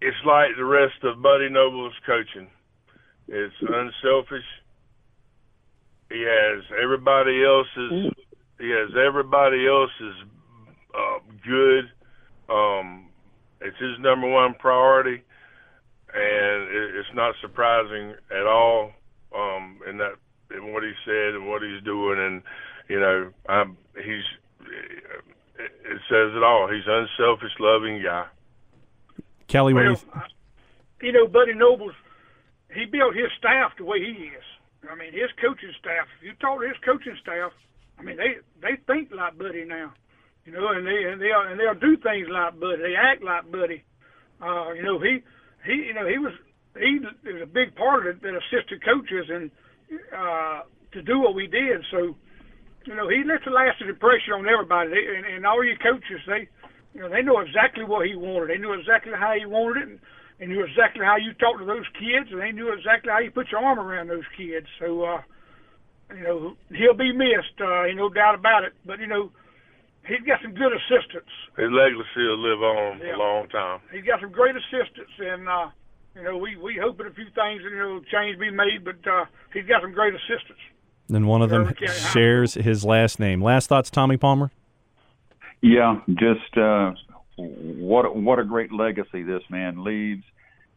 It's 0.00 0.16
like 0.26 0.56
the 0.56 0.64
rest 0.64 1.04
of 1.04 1.22
Buddy 1.22 1.48
Noble's 1.48 1.94
coaching. 2.04 2.48
It's 3.28 3.54
unselfish. 3.60 4.44
He 6.10 6.22
has 6.22 6.64
everybody 6.82 7.44
else's. 7.44 8.12
He 8.58 8.70
has 8.70 8.90
everybody 8.96 9.66
else's 9.66 10.16
uh, 10.92 11.18
good. 11.46 11.90
Um, 12.50 13.08
it's 13.60 13.78
his 13.78 13.96
number 14.00 14.28
one 14.28 14.54
priority, 14.54 15.22
and 16.12 16.62
it, 16.68 16.96
it's 16.96 17.14
not 17.14 17.36
surprising 17.40 18.14
at 18.30 18.46
all 18.46 18.90
um, 19.34 19.78
in 19.88 19.98
that 19.98 20.16
and 20.54 20.72
what 20.72 20.82
he 20.82 20.92
said 21.04 21.34
and 21.34 21.48
what 21.48 21.62
he's 21.62 21.82
doing, 21.82 22.18
and 22.18 22.42
you 22.88 23.00
know, 23.00 23.30
I'm, 23.48 23.76
he's 23.96 24.24
it 25.58 26.00
says 26.08 26.32
it 26.34 26.42
all. 26.42 26.68
He's 26.68 26.86
an 26.86 27.06
unselfish, 27.06 27.52
loving 27.60 28.02
guy. 28.02 28.26
Kelly, 29.48 29.74
well, 29.74 29.84
you, 29.84 29.96
you 31.02 31.12
know, 31.12 31.26
Buddy 31.26 31.54
Nobles, 31.54 31.94
he 32.74 32.86
built 32.86 33.14
his 33.14 33.30
staff 33.38 33.72
the 33.76 33.84
way 33.84 33.98
he 33.98 34.32
is. 34.32 34.46
I 34.90 34.94
mean, 34.94 35.12
his 35.12 35.30
coaching 35.40 35.72
staff. 35.78 36.06
If 36.18 36.24
you 36.24 36.32
talk 36.40 36.60
to 36.60 36.66
his 36.66 36.76
coaching 36.84 37.16
staff, 37.20 37.52
I 37.98 38.02
mean, 38.02 38.16
they 38.16 38.40
they 38.60 38.80
think 38.86 39.10
like 39.12 39.38
Buddy 39.38 39.64
now, 39.64 39.92
you 40.44 40.52
know, 40.52 40.68
and 40.68 40.86
they 40.86 41.04
and 41.04 41.20
they 41.20 41.30
and 41.30 41.60
they'll 41.60 41.78
do 41.78 41.96
things 41.96 42.28
like 42.30 42.58
Buddy. 42.58 42.82
They 42.82 42.94
act 42.96 43.22
like 43.22 43.50
Buddy. 43.50 43.84
Uh, 44.40 44.72
you 44.72 44.82
know, 44.82 44.98
he 44.98 45.22
he 45.64 45.86
you 45.86 45.94
know 45.94 46.06
he 46.06 46.18
was 46.18 46.32
he 46.74 46.98
is 47.28 47.42
a 47.42 47.46
big 47.46 47.76
part 47.76 48.06
of 48.06 48.16
it 48.16 48.22
that 48.22 48.34
assisted 48.34 48.84
coaches 48.84 49.26
and 49.28 49.50
uh, 50.16 50.62
to 50.92 51.02
do 51.02 51.20
what 51.20 51.34
we 51.34 51.46
did. 51.46 51.84
So, 51.90 52.16
you 52.84 52.94
know, 52.94 53.08
he 53.08 53.24
left 53.24 53.46
a 53.46 53.50
lasting 53.50 53.88
impression 53.88 54.34
on 54.34 54.48
everybody. 54.48 54.90
They, 54.90 55.16
and, 55.16 55.26
and 55.26 55.46
all 55.46 55.64
your 55.64 55.76
coaches, 55.78 56.20
they, 56.26 56.48
you 56.94 57.00
know, 57.00 57.08
they 57.08 57.22
know 57.22 57.40
exactly 57.40 57.84
what 57.84 58.06
he 58.06 58.14
wanted. 58.14 58.50
They 58.50 58.58
knew 58.58 58.72
exactly 58.72 59.12
how 59.16 59.32
he 59.38 59.46
wanted 59.46 59.82
it, 59.82 59.88
and, 59.88 59.98
and 60.40 60.50
knew 60.50 60.64
exactly 60.64 61.04
how 61.04 61.16
you 61.16 61.32
talked 61.34 61.60
to 61.60 61.66
those 61.66 61.88
kids, 61.96 62.28
and 62.32 62.40
they 62.40 62.52
knew 62.52 62.72
exactly 62.72 63.10
how 63.12 63.20
you 63.20 63.30
put 63.30 63.50
your 63.50 63.60
arm 63.60 63.78
around 63.78 64.08
those 64.08 64.26
kids. 64.36 64.66
So, 64.80 65.04
uh, 65.04 65.22
you 66.14 66.22
know, 66.22 66.56
he'll 66.70 66.96
be 66.96 67.12
missed. 67.12 67.56
Uh, 67.60 67.88
no 67.94 68.08
doubt 68.08 68.34
about 68.34 68.64
it. 68.64 68.72
But 68.84 69.00
you 69.00 69.06
know, 69.06 69.30
he's 70.06 70.20
got 70.26 70.40
some 70.42 70.54
good 70.54 70.72
assistants. 70.72 71.32
His 71.56 71.70
legacy 71.70 72.24
will 72.28 72.42
live 72.42 72.62
on 72.62 73.00
yeah. 73.00 73.16
a 73.16 73.18
long 73.18 73.48
time. 73.48 73.80
He's 73.92 74.04
got 74.04 74.20
some 74.20 74.32
great 74.32 74.56
assistants, 74.56 75.12
and 75.18 75.48
uh, 75.48 75.68
you 76.14 76.22
know, 76.22 76.36
we 76.36 76.56
we 76.56 76.78
hoping 76.82 77.06
a 77.06 77.10
few 77.10 77.24
things, 77.24 77.62
you 77.62 77.76
know, 77.76 78.00
change 78.12 78.38
be 78.38 78.50
made, 78.50 78.84
but 78.84 79.06
uh, 79.10 79.24
he's 79.52 79.66
got 79.66 79.82
some 79.82 79.92
great 79.92 80.14
assistants. 80.14 80.60
And 81.08 81.26
one 81.26 81.42
of 81.42 81.50
them 81.50 81.72
shares 82.12 82.54
his 82.54 82.84
last 82.84 83.18
name. 83.18 83.42
Last 83.42 83.66
thoughts, 83.68 83.90
Tommy 83.90 84.16
Palmer. 84.16 84.50
Yeah, 85.60 86.00
just 86.08 86.56
uh, 86.56 86.92
what 87.36 88.16
what 88.16 88.38
a 88.38 88.44
great 88.44 88.72
legacy 88.72 89.22
this 89.22 89.42
man 89.50 89.84
leaves, 89.84 90.24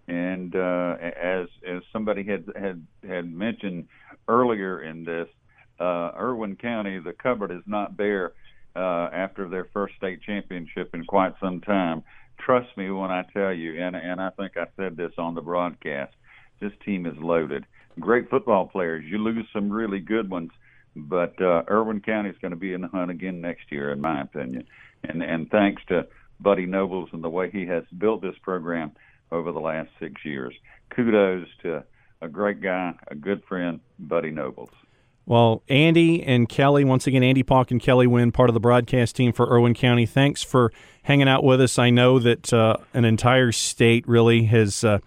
and 0.08 0.56
uh, 0.56 0.98
as 1.00 1.48
as 1.67 1.82
somebody 1.91 2.24
had 2.24 2.45
had 2.56 2.86
had 3.08 3.32
mentioned 3.32 3.88
earlier 4.28 4.82
in 4.82 5.04
this, 5.04 5.28
uh, 5.80 6.12
Irwin 6.17 6.56
County, 6.56 7.00
the 7.00 7.13
cupboard 7.13 7.52
is 7.52 7.63
not 7.65 7.95
bare. 7.95 8.34
uh, 8.76 9.10
after 9.13 9.48
their 9.48 9.65
first 9.74 9.95
state 9.95 10.21
championship 10.21 10.93
in 10.93 11.06
quite 11.06 11.34
some 11.39 11.62
time. 11.62 12.04
Trust 12.39 12.76
me 12.78 12.91
when 12.91 13.12
I 13.12 13.24
tell 13.34 13.54
you, 13.54 13.82
and 13.82 13.95
and 13.95 14.21
I 14.21 14.30
think 14.32 14.58
I 14.58 14.65
said 14.76 14.98
this 14.98 15.13
on 15.17 15.36
the 15.36 15.41
broadcast. 15.41 16.13
This 16.60 16.71
team 16.86 17.06
is 17.06 17.17
loaded. 17.17 17.65
Great 18.00 18.30
football 18.30 18.67
players. 18.67 19.06
You 19.08 19.17
lose 19.17 19.48
some 19.52 19.71
really 19.71 20.00
good 20.00 20.30
ones, 20.30 20.52
but 20.95 21.41
uh, 21.41 21.63
Irwin 21.69 22.02
County 22.02 22.30
is 22.30 22.38
going 22.41 22.52
to 22.52 22.58
be 22.58 22.74
in 22.74 22.82
the 22.82 22.88
hunt 22.88 23.12
again 23.12 23.41
next 23.41 23.71
year, 23.71 23.91
in 23.91 24.02
my 24.02 24.21
opinion. 24.21 24.67
And 25.04 25.24
and 25.24 25.50
thanks 25.50 25.82
to 25.88 26.08
Buddy 26.39 26.65
Nobles 26.65 27.10
and 27.13 27.24
the 27.24 27.30
way 27.30 27.50
he 27.50 27.65
has 27.67 27.84
built 27.98 28.21
this 28.21 28.38
program 28.41 28.91
over 29.32 29.52
the 29.52 29.60
last 29.60 29.89
six 30.00 30.24
years. 30.24 30.54
Kudos 30.95 31.48
to 31.63 31.84
a 32.21 32.28
great 32.28 32.62
guy, 32.62 32.93
a 33.08 33.15
good 33.15 33.43
friend, 33.48 33.80
Buddy 34.00 34.32
Nobles. 34.32 34.69
Well, 35.27 35.63
Andy 35.69 36.21
and 36.23 36.47
Kelly, 36.47 36.83
once 36.83 37.07
again, 37.07 37.23
Andy 37.23 37.41
Pauk 37.41 37.71
and 37.71 37.81
Kelly 37.81 38.05
Wynn, 38.05 38.31
part 38.31 38.49
of 38.49 38.53
the 38.53 38.59
broadcast 38.59 39.15
team 39.15 39.33
for 39.33 39.47
Irwin 39.51 39.73
County. 39.73 40.05
Thanks 40.05 40.43
for 40.43 40.71
hanging 41.03 41.27
out 41.27 41.43
with 41.43 41.59
us. 41.61 41.79
I 41.79 41.89
know 41.89 42.19
that 42.19 42.53
uh, 42.53 42.77
an 42.93 43.05
entire 43.05 43.51
state 43.51 44.07
really 44.07 44.43
has 44.45 44.83
uh, 44.83 44.99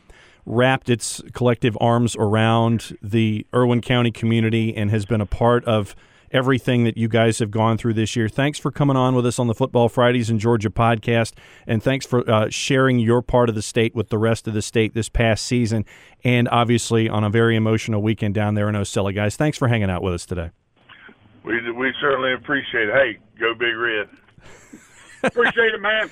wrapped 0.44 0.90
its 0.90 1.22
collective 1.34 1.78
arms 1.80 2.16
around 2.18 2.96
the 3.00 3.46
Irwin 3.54 3.80
County 3.80 4.10
community 4.10 4.74
and 4.74 4.90
has 4.90 5.06
been 5.06 5.20
a 5.20 5.26
part 5.26 5.64
of 5.66 5.94
everything 6.30 6.84
that 6.84 6.96
you 6.96 7.08
guys 7.08 7.38
have 7.38 7.50
gone 7.50 7.78
through 7.78 7.94
this 7.94 8.16
year. 8.16 8.28
Thanks 8.28 8.58
for 8.58 8.70
coming 8.70 8.96
on 8.96 9.14
with 9.14 9.26
us 9.26 9.38
on 9.38 9.46
the 9.46 9.54
Football 9.54 9.88
Fridays 9.88 10.30
in 10.30 10.38
Georgia 10.38 10.70
podcast, 10.70 11.32
and 11.66 11.82
thanks 11.82 12.06
for 12.06 12.28
uh, 12.30 12.48
sharing 12.50 12.98
your 12.98 13.22
part 13.22 13.48
of 13.48 13.54
the 13.54 13.62
state 13.62 13.94
with 13.94 14.08
the 14.08 14.18
rest 14.18 14.46
of 14.48 14.54
the 14.54 14.62
state 14.62 14.94
this 14.94 15.08
past 15.08 15.44
season, 15.44 15.84
and 16.24 16.48
obviously 16.50 17.08
on 17.08 17.24
a 17.24 17.30
very 17.30 17.56
emotional 17.56 18.02
weekend 18.02 18.34
down 18.34 18.54
there 18.54 18.68
in 18.68 18.74
Ocilla. 18.74 19.14
Guys, 19.14 19.36
thanks 19.36 19.58
for 19.58 19.68
hanging 19.68 19.90
out 19.90 20.02
with 20.02 20.14
us 20.14 20.26
today. 20.26 20.50
We 21.44 21.70
we 21.72 21.92
certainly 22.00 22.34
appreciate 22.34 22.88
it. 22.88 22.94
Hey, 22.94 23.18
go 23.40 23.54
Big 23.54 23.74
Red. 23.76 24.08
Appreciate 25.22 25.74
it, 25.74 25.80
man. 25.80 26.10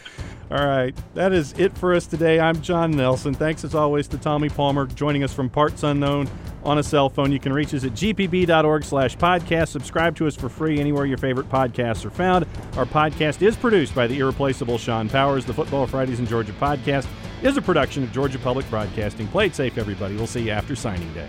All 0.50 0.64
right. 0.64 0.94
That 1.14 1.32
is 1.32 1.52
it 1.54 1.76
for 1.76 1.94
us 1.94 2.06
today. 2.06 2.38
I'm 2.38 2.60
John 2.62 2.92
Nelson. 2.92 3.34
Thanks 3.34 3.64
as 3.64 3.74
always 3.74 4.06
to 4.08 4.18
Tommy 4.18 4.48
Palmer 4.48 4.86
joining 4.86 5.24
us 5.24 5.32
from 5.32 5.50
Parts 5.50 5.82
Unknown 5.82 6.28
on 6.62 6.78
a 6.78 6.82
cell 6.82 7.08
phone. 7.08 7.32
You 7.32 7.40
can 7.40 7.52
reach 7.52 7.74
us 7.74 7.84
at 7.84 7.92
gpb.org 7.92 8.84
slash 8.84 9.16
podcast. 9.16 9.68
Subscribe 9.68 10.14
to 10.16 10.26
us 10.26 10.36
for 10.36 10.48
free 10.48 10.78
anywhere 10.78 11.04
your 11.04 11.18
favorite 11.18 11.48
podcasts 11.48 12.04
are 12.04 12.10
found. 12.10 12.46
Our 12.76 12.84
podcast 12.84 13.42
is 13.42 13.56
produced 13.56 13.94
by 13.94 14.06
the 14.06 14.18
irreplaceable 14.18 14.78
Sean 14.78 15.08
Powers. 15.08 15.44
The 15.44 15.54
Football 15.54 15.86
Fridays 15.86 16.20
in 16.20 16.26
Georgia 16.26 16.52
podcast 16.52 17.08
is 17.42 17.56
a 17.56 17.62
production 17.62 18.04
of 18.04 18.12
Georgia 18.12 18.38
Public 18.38 18.68
Broadcasting. 18.70 19.26
Play 19.28 19.46
it 19.46 19.54
safe, 19.54 19.78
everybody. 19.78 20.16
We'll 20.16 20.26
see 20.26 20.42
you 20.42 20.50
after 20.50 20.76
signing 20.76 21.12
day. 21.12 21.28